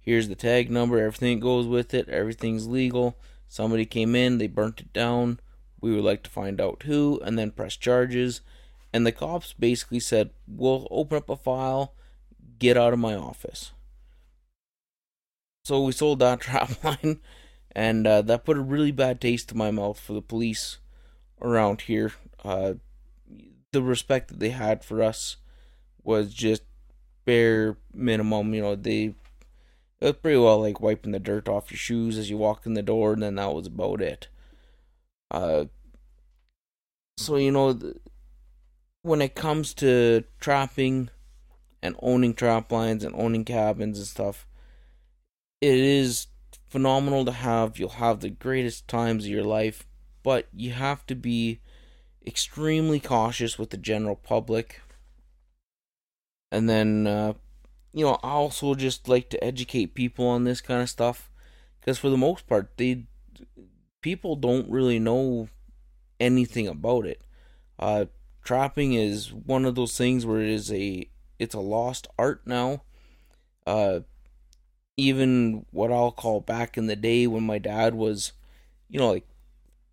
[0.00, 3.18] Here's the tag number, everything goes with it, everything's legal.
[3.48, 5.40] Somebody came in, they burnt it down.
[5.80, 8.40] We would like to find out who and then press charges.
[8.92, 11.94] And the cops basically said, We'll open up a file,
[12.58, 13.72] get out of my office.
[15.64, 17.20] So we sold that trap line
[17.72, 20.78] and uh, that put a really bad taste in my mouth for the police
[21.40, 22.12] around here.
[22.44, 22.74] Uh,
[23.72, 25.36] the respect that they had for us
[26.02, 26.62] was just
[27.24, 28.54] bare minimum.
[28.54, 29.14] You know, they
[30.00, 32.74] it was pretty well like wiping the dirt off your shoes as you walk in
[32.74, 34.28] the door, and then that was about it.
[35.30, 35.66] Uh,
[37.16, 37.78] so you know,
[39.02, 41.10] when it comes to trapping
[41.82, 44.46] and owning trap lines and owning cabins and stuff,
[45.60, 46.28] it is
[46.68, 47.78] phenomenal to have.
[47.78, 49.86] You'll have the greatest times of your life,
[50.22, 51.60] but you have to be
[52.26, 54.80] extremely cautious with the general public.
[56.52, 57.34] And then, uh,
[57.92, 61.30] you know, I also just like to educate people on this kind of stuff
[61.80, 63.04] because for the most part, they
[64.00, 65.48] people don't really know
[66.20, 67.22] anything about it.
[67.78, 68.06] Uh,
[68.44, 72.82] trapping is one of those things where it is a it's a lost art now.
[73.66, 74.00] Uh,
[74.96, 78.32] even what I'll call back in the day when my dad was,
[78.88, 79.26] you know, like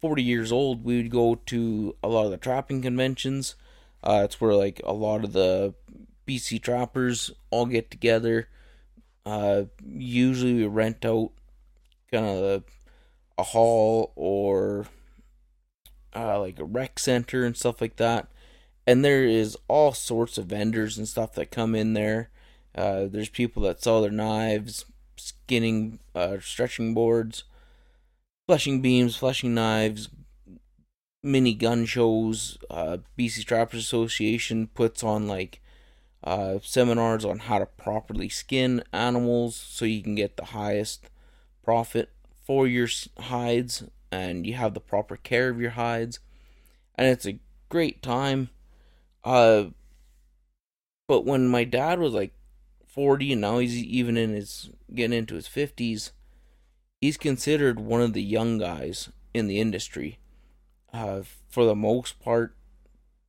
[0.02, 3.56] 40 years old, we would go to a lot of the trapping conventions.
[4.04, 5.74] Uh, it's where like a lot of the
[6.28, 8.50] BC trappers all get together.
[9.26, 11.32] Uh, usually we rent out
[12.12, 12.64] kind of
[13.38, 14.88] a hall or
[16.16, 18.28] uh, like a rec center and stuff like that.
[18.88, 22.30] And there is all sorts of vendors and stuff that come in there.
[22.76, 24.86] Uh, there's people that sell their knives,
[25.18, 27.46] skinning, uh, stretching boards,
[28.48, 30.10] fleshing beams, fleshing knives,
[31.24, 32.58] mini gun shows.
[32.70, 35.62] Uh, BC Trappers Association puts on like
[36.26, 41.10] uh, seminars on how to properly skin animals so you can get the highest
[41.64, 42.10] profit
[42.44, 42.88] for your
[43.20, 46.20] hides and you have the proper care of your hides.
[46.96, 48.50] And it's a great time.
[49.24, 49.66] Uh,
[51.08, 52.34] but when my dad was like
[52.88, 56.12] 40 and now he's even in his getting into his 50s,
[57.02, 60.18] he's considered one of the young guys in the industry.
[60.92, 62.56] Uh, for the most part,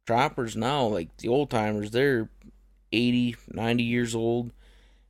[0.06, 2.30] trappers now, like the old timers, they're
[2.92, 4.52] 80, 90 years old,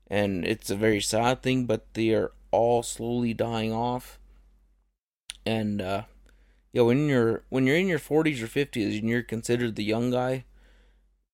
[0.08, 4.18] and it's a very sad thing, but they are all slowly dying off.
[5.44, 6.02] And uh,
[6.72, 10.10] yeah, when you're when you're in your 40s or 50s and you're considered the young
[10.10, 10.44] guy,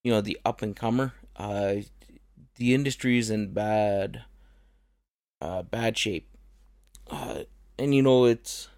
[0.04, 1.76] you know, the up and comer, uh,
[2.56, 4.24] the industry is in bad,
[5.40, 6.28] uh, bad shape.
[7.10, 7.44] Uh,
[7.78, 8.68] and you know, it's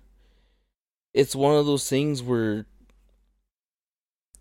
[1.13, 2.67] it's one of those things where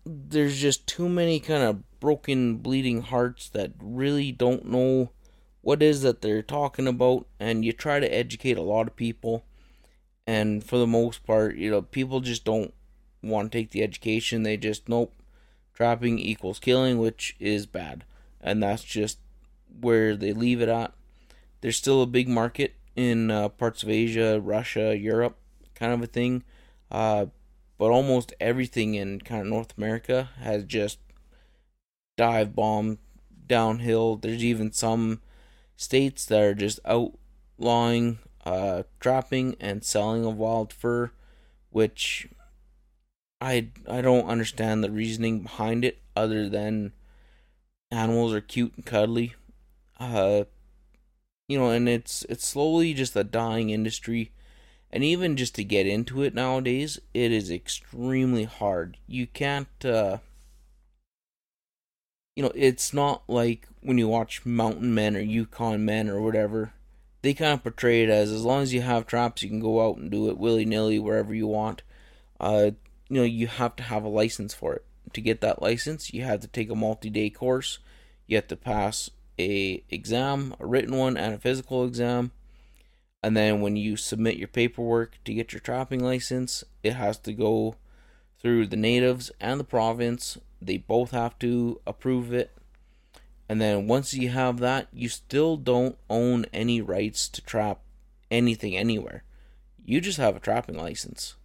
[0.04, 5.10] there's just too many kind of broken, bleeding hearts that really don't know
[5.62, 9.46] what is that they're talking about, and you try to educate a lot of people,
[10.26, 12.74] and for the most part, you know, people just don't
[13.22, 14.42] want to take the education.
[14.42, 15.14] They just nope,
[15.72, 18.04] trapping equals killing, which is bad,
[18.38, 19.18] and that's just
[19.80, 20.92] where they leave it at.
[21.62, 25.38] There's still a big market in uh, parts of Asia, Russia, Europe,
[25.74, 26.44] kind of a thing.
[26.90, 27.26] Uh,
[27.78, 30.98] but almost everything in kind of North America has just
[32.16, 32.98] dive bomb
[33.46, 34.16] downhill.
[34.16, 35.20] There's even some
[35.76, 41.10] states that are just outlawing uh, trapping and selling of wild fur,
[41.70, 42.28] which
[43.40, 46.92] I I don't understand the reasoning behind it other than
[47.90, 49.34] animals are cute and cuddly.
[49.98, 50.44] Uh,
[51.48, 54.32] you know, and it's it's slowly just a dying industry.
[54.90, 58.96] And even just to get into it nowadays, it is extremely hard.
[59.08, 60.18] You can't uh
[62.34, 66.72] you know, it's not like when you watch Mountain Men or Yukon Men or whatever.
[67.22, 69.86] They kind of portray it as as long as you have traps, you can go
[69.86, 71.82] out and do it willy nilly wherever you want.
[72.38, 72.72] Uh,
[73.08, 74.84] you know, you have to have a license for it.
[75.12, 77.78] To get that license, you have to take a multi day course.
[78.26, 82.32] You have to pass a exam, a written one, and a physical exam.
[83.22, 87.32] And then when you submit your paperwork to get your trapping license, it has to
[87.32, 87.76] go
[88.38, 90.36] through the natives and the province.
[90.60, 92.50] They both have to approve it.
[93.48, 97.80] And then once you have that, you still don't own any rights to trap
[98.30, 99.22] anything anywhere.
[99.84, 101.36] You just have a trapping license.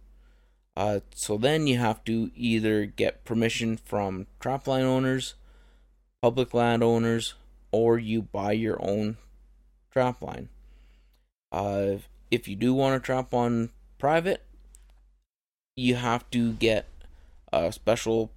[0.76, 5.34] Uh, so then you have to either get permission from trapline owners,
[6.22, 7.34] public landowners,
[7.70, 9.18] or you buy your own
[9.90, 10.48] trap line.
[11.52, 11.96] Uh,
[12.30, 14.42] if you do want to trap on private,
[15.76, 16.86] you have to get
[17.52, 18.30] a special.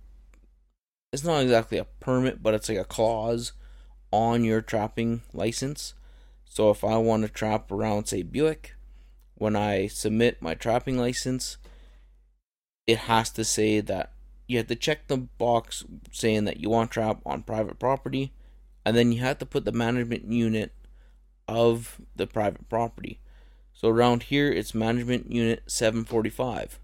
[1.13, 3.53] It's not exactly a permit, but it's like a clause
[4.11, 5.93] on your trapping license.
[6.43, 8.73] So if I want to trap around, say, Buick,
[9.35, 11.57] when I submit my trapping license,
[12.87, 14.13] it has to say that
[14.47, 18.33] you have to check the box saying that you want to trap on private property
[18.83, 20.73] and then you have to put the management unit
[21.47, 23.19] of the private property.
[23.71, 26.79] So around here, it's management unit 745.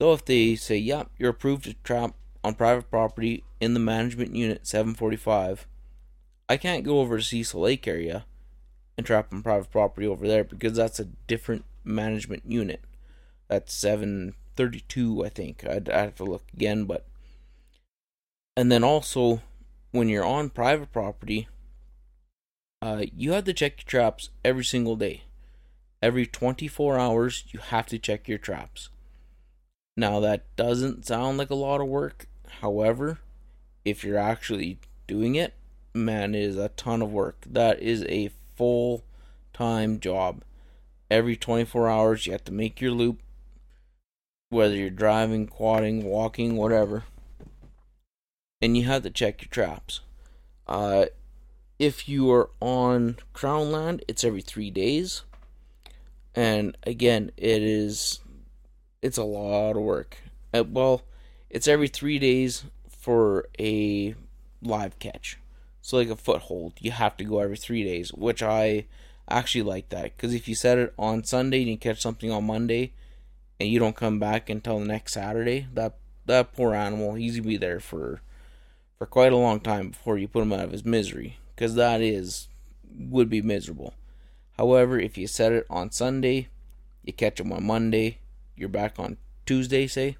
[0.00, 2.14] So if they say, "Yep, you're approved to trap
[2.44, 5.66] on private property in the management unit 745,"
[6.48, 8.26] I can't go over to Cecil Lake area
[8.96, 12.82] and trap on private property over there because that's a different management unit.
[13.48, 15.64] That's 732, I think.
[15.64, 17.06] I'd, I'd have to look again, but
[18.56, 19.42] and then also
[19.90, 21.48] when you're on private property,
[22.82, 25.22] uh, you have to check your traps every single day.
[26.02, 28.90] Every 24 hours, you have to check your traps.
[29.96, 32.26] Now, that doesn't sound like a lot of work.
[32.60, 33.18] However,
[33.84, 35.54] if you're actually doing it,
[35.92, 37.44] man, it is a ton of work.
[37.46, 39.04] That is a full
[39.52, 40.42] time job.
[41.10, 43.20] Every 24 hours, you have to make your loop,
[44.48, 47.04] whether you're driving, quadding, walking, whatever.
[48.60, 50.00] And you have to check your traps.
[50.66, 51.06] Uh,
[51.78, 55.22] if you are on Crown Land, it's every three days.
[56.34, 58.20] And again, it is
[59.02, 60.16] it's a lot of work.
[60.52, 61.02] Uh, well,
[61.54, 64.16] it's every three days for a
[64.60, 65.38] live catch.
[65.80, 68.86] So like a foothold, you have to go every three days, which I
[69.30, 72.44] actually like that because if you set it on Sunday and you catch something on
[72.44, 72.92] Monday,
[73.60, 75.96] and you don't come back until the next Saturday, that
[76.26, 78.20] that poor animal, he's gonna be there for
[78.98, 82.00] for quite a long time before you put him out of his misery because that
[82.00, 82.48] is
[82.98, 83.94] would be miserable.
[84.58, 86.48] However, if you set it on Sunday,
[87.04, 88.18] you catch him on Monday,
[88.56, 90.16] you're back on Tuesday, say.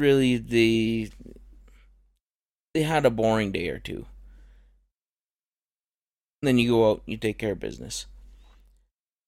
[0.00, 1.10] Really, the
[2.72, 4.06] they had a boring day or two.
[6.40, 8.06] Then you go out, you take care of business.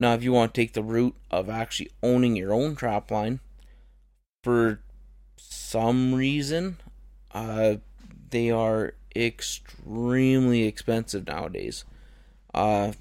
[0.00, 3.40] Now, if you want to take the route of actually owning your own trap line,
[4.42, 4.80] for
[5.36, 6.78] some reason,
[7.32, 7.74] uh,
[8.30, 11.84] they are extremely expensive nowadays.
[12.54, 12.92] Uh,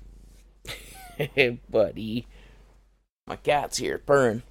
[1.69, 2.27] buddy,
[3.25, 4.43] my cat's here purring.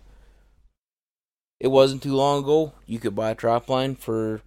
[1.60, 4.40] It wasn't too long ago you could buy a trap line for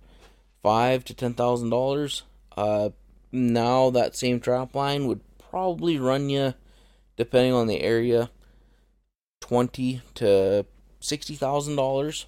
[0.63, 2.23] five to ten thousand dollars.
[2.57, 2.89] Uh,
[3.31, 6.55] now that same trap line would probably run you,
[7.15, 8.31] depending on the area,
[9.39, 10.65] twenty to
[10.99, 12.25] sixty thousand dollars.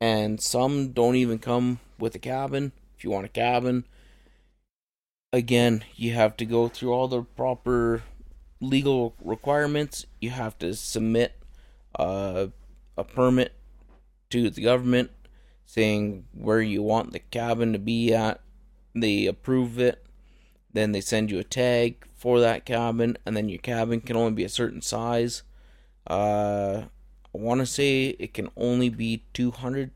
[0.00, 2.72] And some don't even come with a cabin.
[2.98, 3.86] If you want a cabin,
[5.32, 8.02] again, you have to go through all the proper
[8.60, 10.04] legal requirements.
[10.20, 11.40] You have to submit
[11.98, 12.48] uh,
[12.98, 13.54] a permit
[14.42, 15.10] to the government
[15.64, 18.40] saying where you want the cabin to be at.
[18.94, 20.04] They approve it.
[20.72, 24.32] Then they send you a tag for that cabin, and then your cabin can only
[24.32, 25.42] be a certain size.
[26.06, 26.84] Uh,
[27.34, 29.92] I want to say it can only be 200,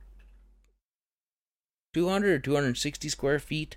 [1.94, 3.76] 200 or 260 square feet.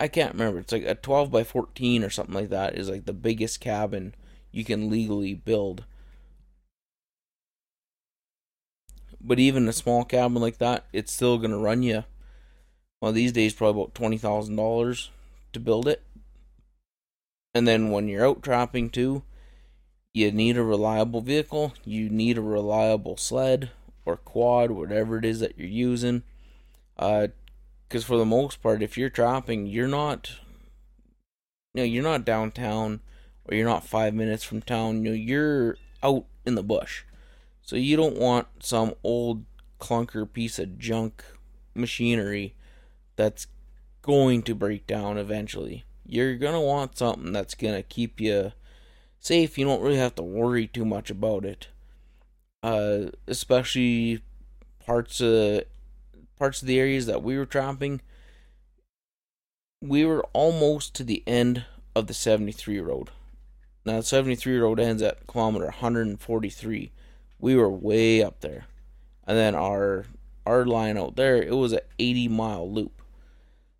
[0.00, 0.60] I can't remember.
[0.60, 4.14] It's like a 12 by 14 or something like that is like the biggest cabin
[4.50, 5.84] you can legally build.
[9.26, 12.04] But even a small cabin like that, it's still to run you,
[13.00, 15.08] well, these days, probably about $20,000
[15.52, 16.02] to build it.
[17.52, 19.24] And then when you're out trapping too,
[20.14, 23.70] you need a reliable vehicle, you need a reliable sled
[24.04, 26.22] or quad, whatever it is that you're using.
[26.98, 27.28] Uh,
[27.88, 30.32] because for the most part, if you're trapping, you're not,
[31.74, 33.00] you know, you're not downtown
[33.44, 35.04] or you're not five minutes from town.
[35.04, 37.04] You know, you're out in the bush.
[37.66, 39.44] So you don't want some old
[39.80, 41.24] clunker piece of junk
[41.74, 42.54] machinery
[43.16, 43.48] that's
[44.02, 45.84] going to break down eventually.
[46.06, 48.52] You're going to want something that's going to keep you
[49.18, 49.58] safe.
[49.58, 51.66] You don't really have to worry too much about it.
[52.62, 54.22] Uh, especially
[54.84, 55.64] parts of
[56.38, 58.00] parts of the areas that we were trapping.
[59.82, 61.64] We were almost to the end
[61.96, 63.10] of the 73 road.
[63.84, 66.92] Now, the 73 road ends at kilometer 143
[67.38, 68.66] we were way up there.
[69.26, 70.06] And then our
[70.46, 73.02] our line out there, it was an 80 mile loop.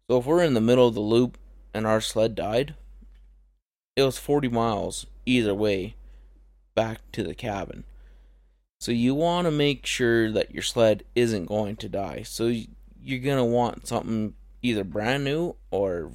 [0.08, 1.38] So if we're in the middle of the loop
[1.72, 2.74] and our sled died,
[3.94, 5.94] it was 40 miles either way
[6.74, 7.84] back to the cabin.
[8.80, 12.22] So you want to make sure that your sled isn't going to die.
[12.22, 12.52] So
[13.00, 16.12] you're going to want something either brand new or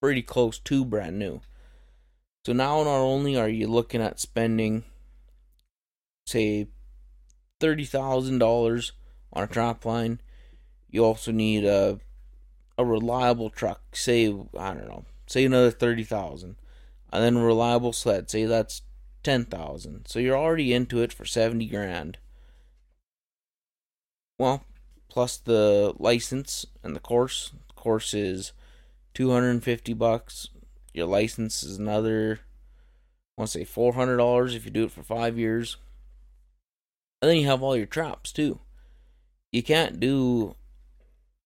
[0.00, 1.40] pretty close to brand new.
[2.46, 4.84] So now not only are you looking at spending
[6.26, 6.68] say
[7.60, 8.92] thirty thousand dollars
[9.32, 10.20] on a trap line.
[10.90, 11.98] You also need a
[12.76, 13.96] a reliable truck.
[13.96, 16.56] Say I don't know, say another thirty thousand,
[17.12, 18.30] and then a reliable sled.
[18.30, 18.82] Say that's
[19.22, 20.06] ten thousand.
[20.08, 22.18] So you're already into it for seventy grand.
[24.38, 24.64] Well,
[25.08, 27.52] plus the license and the course.
[27.68, 28.52] The course is
[29.14, 30.48] two hundred and fifty bucks.
[30.92, 32.40] Your license is another.
[33.36, 35.76] I want to say four hundred dollars if you do it for five years.
[37.24, 38.58] And then you have all your traps too.
[39.50, 40.56] You can't do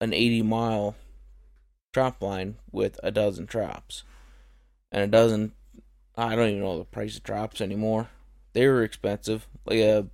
[0.01, 0.97] an 80 mile
[1.93, 4.03] trap line with a dozen traps.
[4.91, 5.53] And a dozen,
[6.17, 8.09] I don't even know the price of traps anymore.
[8.55, 9.47] They were expensive.
[9.67, 10.09] Like a,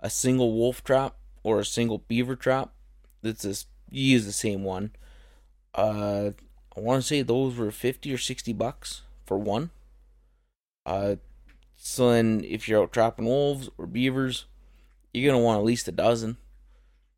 [0.00, 2.72] a single wolf trap or a single beaver trap.
[3.22, 4.90] That's this, you use the same one.
[5.76, 6.30] Uh,
[6.76, 9.70] I want to say those were 50 or 60 bucks for one.
[10.84, 11.14] Uh,
[11.76, 14.46] so then if you're out trapping wolves or beavers,
[15.14, 16.36] you're gonna want at least a dozen.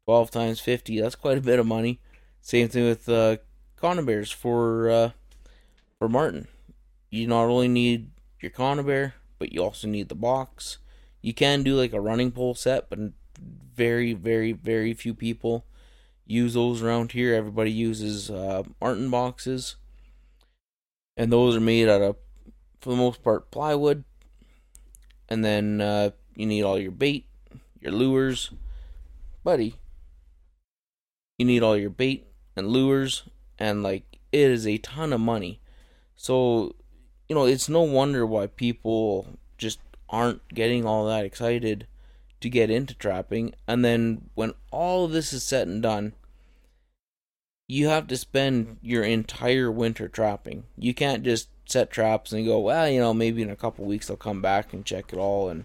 [0.05, 1.99] Twelve times fifty, that's quite a bit of money.
[2.41, 3.39] Same thing with uh,
[3.77, 5.11] conibears for uh,
[5.99, 6.47] for marten.
[7.11, 10.79] You not only need your conibear, but you also need the box.
[11.23, 12.99] You can do like a running pole set, but
[13.75, 15.67] very, very, very few people
[16.25, 17.35] use those around here.
[17.35, 19.77] Everybody uses uh, marten boxes,
[21.17, 22.17] and those are made out of,
[22.81, 24.05] for the most part, plywood.
[25.29, 27.27] And then uh, you need all your bait,
[27.81, 28.51] your lures,
[29.45, 29.77] buddy.
[31.39, 33.25] You need all your bait and lures,
[33.59, 35.61] and like it is a ton of money.
[36.17, 36.75] So,
[37.29, 41.87] you know, it's no wonder why people just aren't getting all that excited
[42.41, 43.55] to get into trapping.
[43.67, 46.15] And then when all this is said and done,
[47.69, 50.65] you have to spend your entire winter trapping.
[50.79, 54.09] You can't just set traps and go, well, you know, maybe in a couple weeks
[54.09, 55.49] I'll come back and check it all.
[55.49, 55.65] And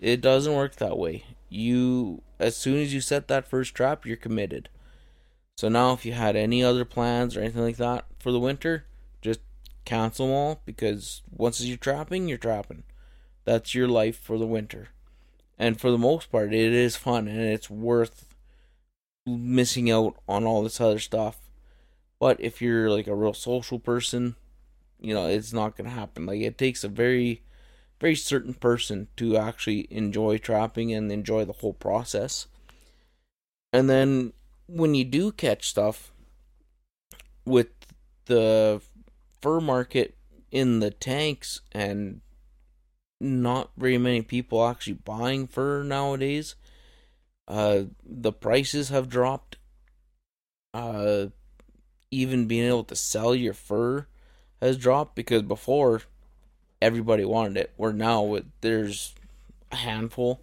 [0.00, 1.24] it doesn't work that way.
[1.56, 4.68] You, as soon as you set that first trap, you're committed.
[5.56, 8.86] So now, if you had any other plans or anything like that for the winter,
[9.22, 9.38] just
[9.84, 12.82] cancel them all because once you're trapping, you're trapping.
[13.44, 14.88] That's your life for the winter.
[15.56, 18.34] And for the most part, it is fun and it's worth
[19.24, 21.38] missing out on all this other stuff.
[22.18, 24.34] But if you're like a real social person,
[24.98, 26.26] you know, it's not going to happen.
[26.26, 27.42] Like, it takes a very,
[28.04, 32.46] very certain person to actually enjoy trapping and enjoy the whole process.
[33.72, 34.34] And then
[34.66, 36.12] when you do catch stuff
[37.46, 37.68] with
[38.26, 38.82] the
[39.40, 40.18] fur market
[40.50, 42.20] in the tanks and
[43.22, 46.56] not very many people actually buying fur nowadays.
[47.48, 49.56] Uh, the prices have dropped.
[50.74, 51.28] Uh,
[52.10, 54.06] even being able to sell your fur
[54.60, 56.02] has dropped because before
[56.84, 57.72] everybody wanted it.
[57.76, 59.14] Where now there's
[59.72, 60.42] a handful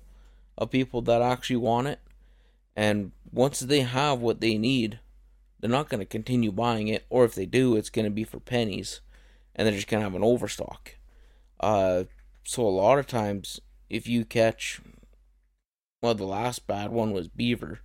[0.57, 1.99] of people that actually want it,
[2.75, 4.99] and once they have what they need,
[5.59, 8.23] they're not going to continue buying it, or if they do, it's going to be
[8.23, 9.01] for pennies,
[9.55, 10.95] and they're just going to have an overstock.
[11.59, 12.05] Uh,
[12.43, 14.81] so a lot of times, if you catch,
[16.01, 17.81] well, the last bad one was beaver.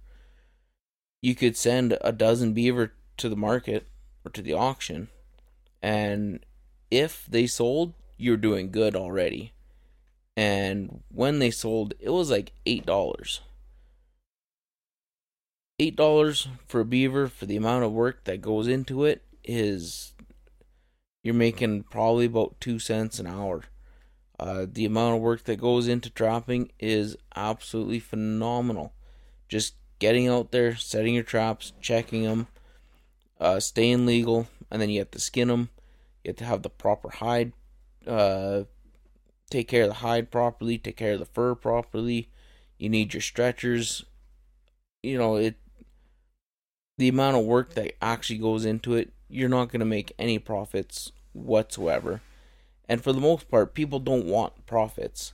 [1.21, 3.87] You could send a dozen beaver to the market
[4.25, 5.09] or to the auction,
[5.83, 6.41] and
[6.91, 9.53] if they sold, you're doing good already.
[10.37, 13.41] And when they sold, it was like eight dollars.
[15.79, 20.14] Eight dollars for a beaver for the amount of work that goes into it is
[21.23, 23.64] you're making probably about two cents an hour.
[24.39, 28.93] Uh, the amount of work that goes into trapping is absolutely phenomenal.
[29.49, 32.47] Just getting out there, setting your traps, checking them,
[33.41, 35.71] uh, staying legal, and then you have to skin them.
[36.23, 37.53] You have to have the proper hide,
[38.07, 38.65] uh,
[39.51, 42.31] take care of the hide properly, take care of the fur properly.
[42.79, 44.05] You need your stretchers.
[45.03, 45.57] You know it.
[46.99, 50.39] The amount of work that actually goes into it, you're not going to make any
[50.39, 52.23] profits whatsoever.
[52.89, 55.33] And for the most part, people don't want profits,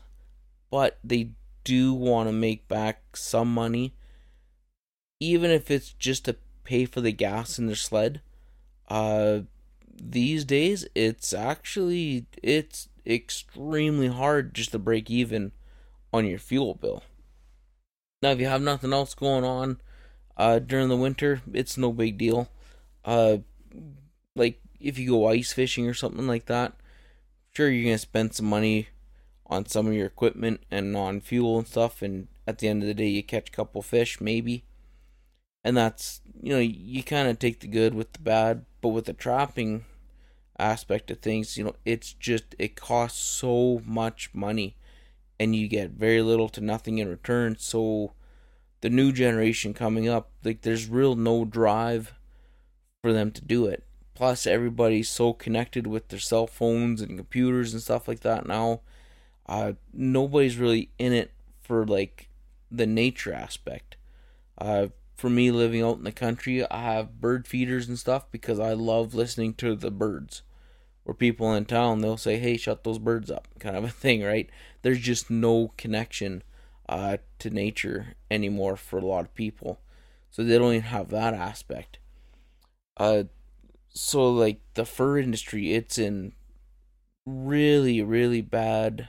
[0.70, 1.30] but they
[1.64, 3.94] do want to make back some money,
[5.20, 8.20] even if it's just to pay for the gas in their sled.
[8.88, 9.40] Uh,
[9.94, 15.52] these days, it's actually it's extremely hard just to break even
[16.12, 17.02] on your fuel bill.
[18.22, 19.80] Now, if you have nothing else going on
[20.36, 22.48] uh, during the winter, it's no big deal.
[23.04, 23.38] Uh,
[24.36, 26.74] like if you go ice fishing or something like that,
[27.52, 28.88] sure you're gonna spend some money
[29.46, 32.86] on some of your equipment and on fuel and stuff and at the end of
[32.86, 34.64] the day you catch a couple fish maybe
[35.62, 39.06] and that's you know you kind of take the good with the bad but with
[39.06, 39.86] the trapping
[40.58, 44.76] aspect of things you know it's just it costs so much money
[45.40, 48.12] and you get very little to nothing in return so
[48.82, 52.12] the new generation coming up like there's real no drive
[53.02, 53.82] for them to do it
[54.14, 58.80] Plus, everybody's so connected with their cell phones and computers and stuff like that now.
[59.46, 62.28] Uh, nobody's really in it for like
[62.70, 63.96] the nature aspect.
[64.58, 68.58] Uh, for me, living out in the country, I have bird feeders and stuff because
[68.58, 70.42] I love listening to the birds.
[71.04, 74.22] Where people in town, they'll say, "Hey, shut those birds up," kind of a thing,
[74.22, 74.48] right?
[74.82, 76.42] There's just no connection
[76.88, 79.80] uh, to nature anymore for a lot of people,
[80.30, 81.98] so they don't even have that aspect.
[82.96, 83.24] Uh,
[83.94, 86.32] so like the fur industry it's in
[87.26, 89.08] really really bad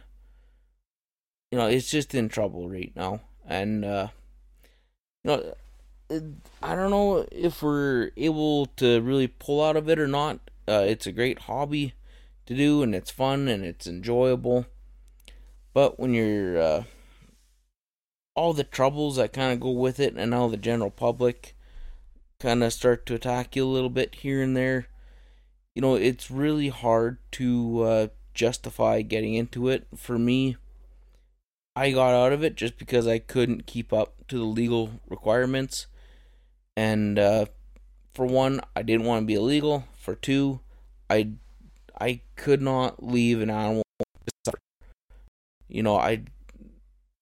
[1.52, 4.08] you know it's just in trouble right now and uh
[5.24, 5.54] you know
[6.62, 10.84] i don't know if we're able to really pull out of it or not uh
[10.86, 11.94] it's a great hobby
[12.46, 14.66] to do and it's fun and it's enjoyable
[15.74, 16.84] but when you're uh
[18.36, 21.56] all the troubles that kind of go with it, and all the general public
[22.40, 24.88] kind of start to attack you a little bit here and there.
[25.76, 29.88] You know, it's really hard to uh, justify getting into it.
[29.96, 30.58] For me,
[31.76, 35.88] I got out of it just because I couldn't keep up to the legal requirements.
[36.76, 37.46] And uh,
[38.14, 39.86] for one, I didn't want to be illegal.
[39.98, 40.62] For two,
[41.10, 41.32] I
[42.00, 43.84] I could not leave an animal.
[45.68, 46.24] You know, I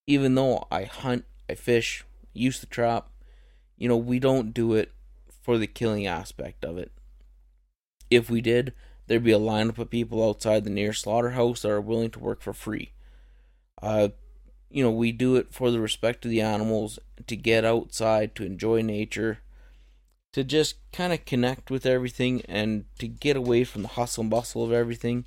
[0.08, 3.10] even though I hunt, I fish, use the trap,
[3.78, 4.92] you know, we don't do it
[5.42, 6.92] for the killing aspect of it.
[8.10, 8.74] If we did,
[9.08, 12.42] there'd be a lineup of people outside the nearest slaughterhouse that are willing to work
[12.42, 12.92] for free.
[13.82, 14.10] Uh,
[14.72, 18.46] you know, we do it for the respect of the animals, to get outside, to
[18.46, 19.40] enjoy nature,
[20.34, 24.32] to just kind of connect with everything, and to get away from the hustle and
[24.32, 25.26] bustle of everything.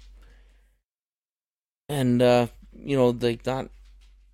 [1.88, 3.68] And uh, you know, like that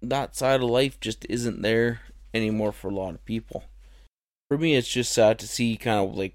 [0.03, 2.01] that side of life just isn't there
[2.33, 3.65] anymore for a lot of people.
[4.49, 6.35] For me, it's just sad to see kind of like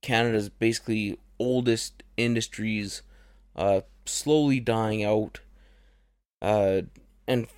[0.00, 3.02] Canada's basically oldest industries
[3.56, 5.40] uh, slowly dying out.
[6.40, 6.82] Uh,
[7.32, 7.48] and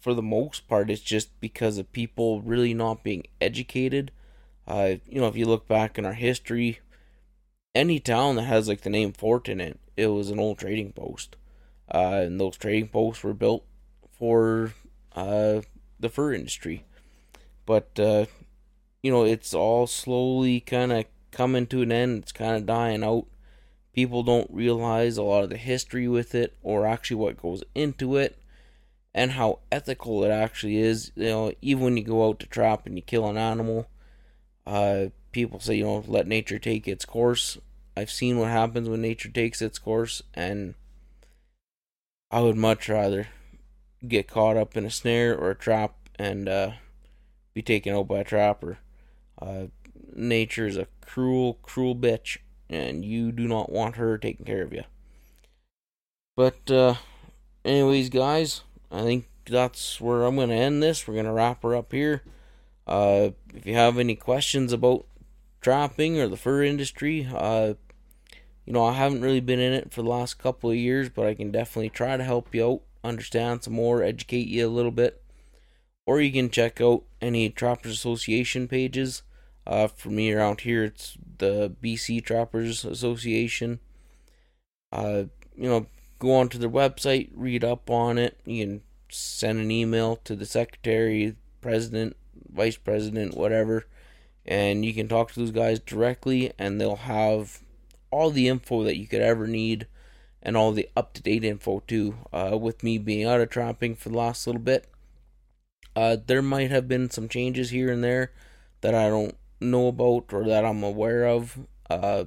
[0.00, 4.12] for the most part, it's just because of people really not being educated.
[4.66, 6.80] Uh, you know, if you look back in our history,
[7.74, 10.92] any town that has like the name Fort in it, it was an old trading
[10.92, 11.36] post.
[11.92, 13.64] Uh, and those trading posts were built
[14.10, 14.72] for
[15.16, 15.62] uh,
[15.98, 16.84] the fur industry.
[17.66, 18.26] But, uh,
[19.02, 22.22] you know, it's all slowly kind of coming to an end.
[22.22, 23.26] It's kind of dying out.
[23.92, 28.16] People don't realize a lot of the history with it or actually what goes into
[28.16, 28.38] it
[29.14, 31.12] and how ethical it actually is.
[31.14, 33.88] You know, even when you go out to trap and you kill an animal,
[34.66, 37.58] uh, people say, you know, let nature take its course.
[37.96, 40.74] I've seen what happens when nature takes its course, and
[42.30, 43.28] I would much rather
[44.06, 46.72] get caught up in a snare or a trap and uh,
[47.54, 48.78] be taken out by a trapper.
[49.40, 49.66] Uh,
[50.12, 52.38] nature is a cruel, cruel bitch,
[52.68, 54.82] and you do not want her taking care of you.
[56.36, 56.94] But, uh,
[57.64, 58.62] anyways, guys,
[58.94, 61.06] I think that's where I'm going to end this.
[61.06, 62.22] We're going to wrap her up here.
[62.86, 65.06] Uh, if you have any questions about
[65.60, 67.74] trapping or the fur industry, uh,
[68.64, 71.26] you know, I haven't really been in it for the last couple of years, but
[71.26, 74.90] I can definitely try to help you out understand some more, educate you a little
[74.90, 75.22] bit.
[76.06, 79.22] Or you can check out any Trappers Association pages.
[79.66, 83.80] Uh, for me around here, it's the BC Trappers Association.
[84.92, 85.24] Uh,
[85.56, 85.86] you know,
[86.24, 88.38] go onto their website, read up on it.
[88.44, 92.16] You can send an email to the secretary, president,
[92.52, 93.86] vice president, whatever,
[94.44, 97.60] and you can talk to those guys directly, and they'll have
[98.10, 99.86] all the info that you could ever need
[100.42, 102.16] and all the up to date info too.
[102.32, 104.86] Uh, with me being out of trapping for the last little bit,
[105.96, 108.32] uh, there might have been some changes here and there
[108.82, 111.58] that I don't know about or that I'm aware of.
[111.88, 112.24] Uh,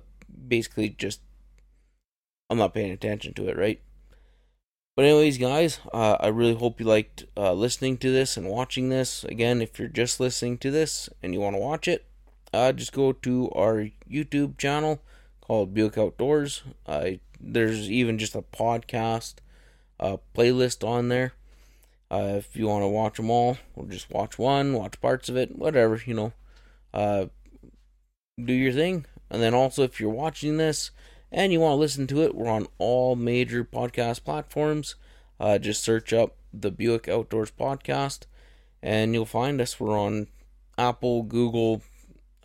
[0.48, 1.22] basically, just
[2.50, 3.82] I'm not paying attention to it, right?
[4.98, 8.90] But anyways, guys, uh, I really hope you liked uh, listening to this and watching
[8.90, 9.24] this.
[9.26, 12.08] Again, if you're just listening to this and you want to watch it,
[12.52, 15.04] uh, just go to our YouTube channel
[15.40, 16.64] called Buick Outdoors.
[17.40, 19.36] There's even just a podcast
[20.00, 21.34] uh, playlist on there.
[22.10, 25.38] Uh, if you want to watch them all, or just watch one, watch parts of
[25.38, 26.34] it, whatever, you know.
[26.92, 27.28] Uh,
[28.44, 29.06] do your thing.
[29.30, 30.90] And then also, if you're watching this
[31.32, 34.96] and you want to listen to it, we're on all major podcast platforms.
[35.40, 38.22] Uh, just search up the Buick Outdoors Podcast
[38.82, 39.80] and you'll find us.
[39.80, 40.28] We're on
[40.78, 41.82] Apple, Google,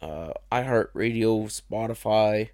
[0.01, 2.51] uh, iHeartRadio, Spotify,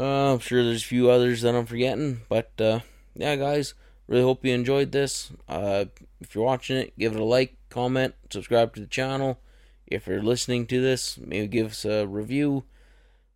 [0.00, 2.80] uh, I'm sure there's a few others that I'm forgetting, but uh,
[3.14, 3.74] yeah, guys,
[4.06, 5.30] really hope you enjoyed this.
[5.46, 5.86] Uh,
[6.22, 9.40] if you're watching it, give it a like, comment, subscribe to the channel.
[9.86, 12.64] If you're listening to this, maybe give us a review.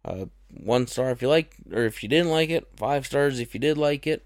[0.07, 0.27] Uh,
[0.63, 2.69] one star if you like, or if you didn't like it.
[2.77, 4.25] Five stars if you did like it.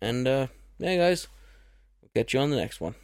[0.00, 0.46] And uh,
[0.78, 1.28] yeah, guys,
[2.02, 2.94] we'll catch you on the next one.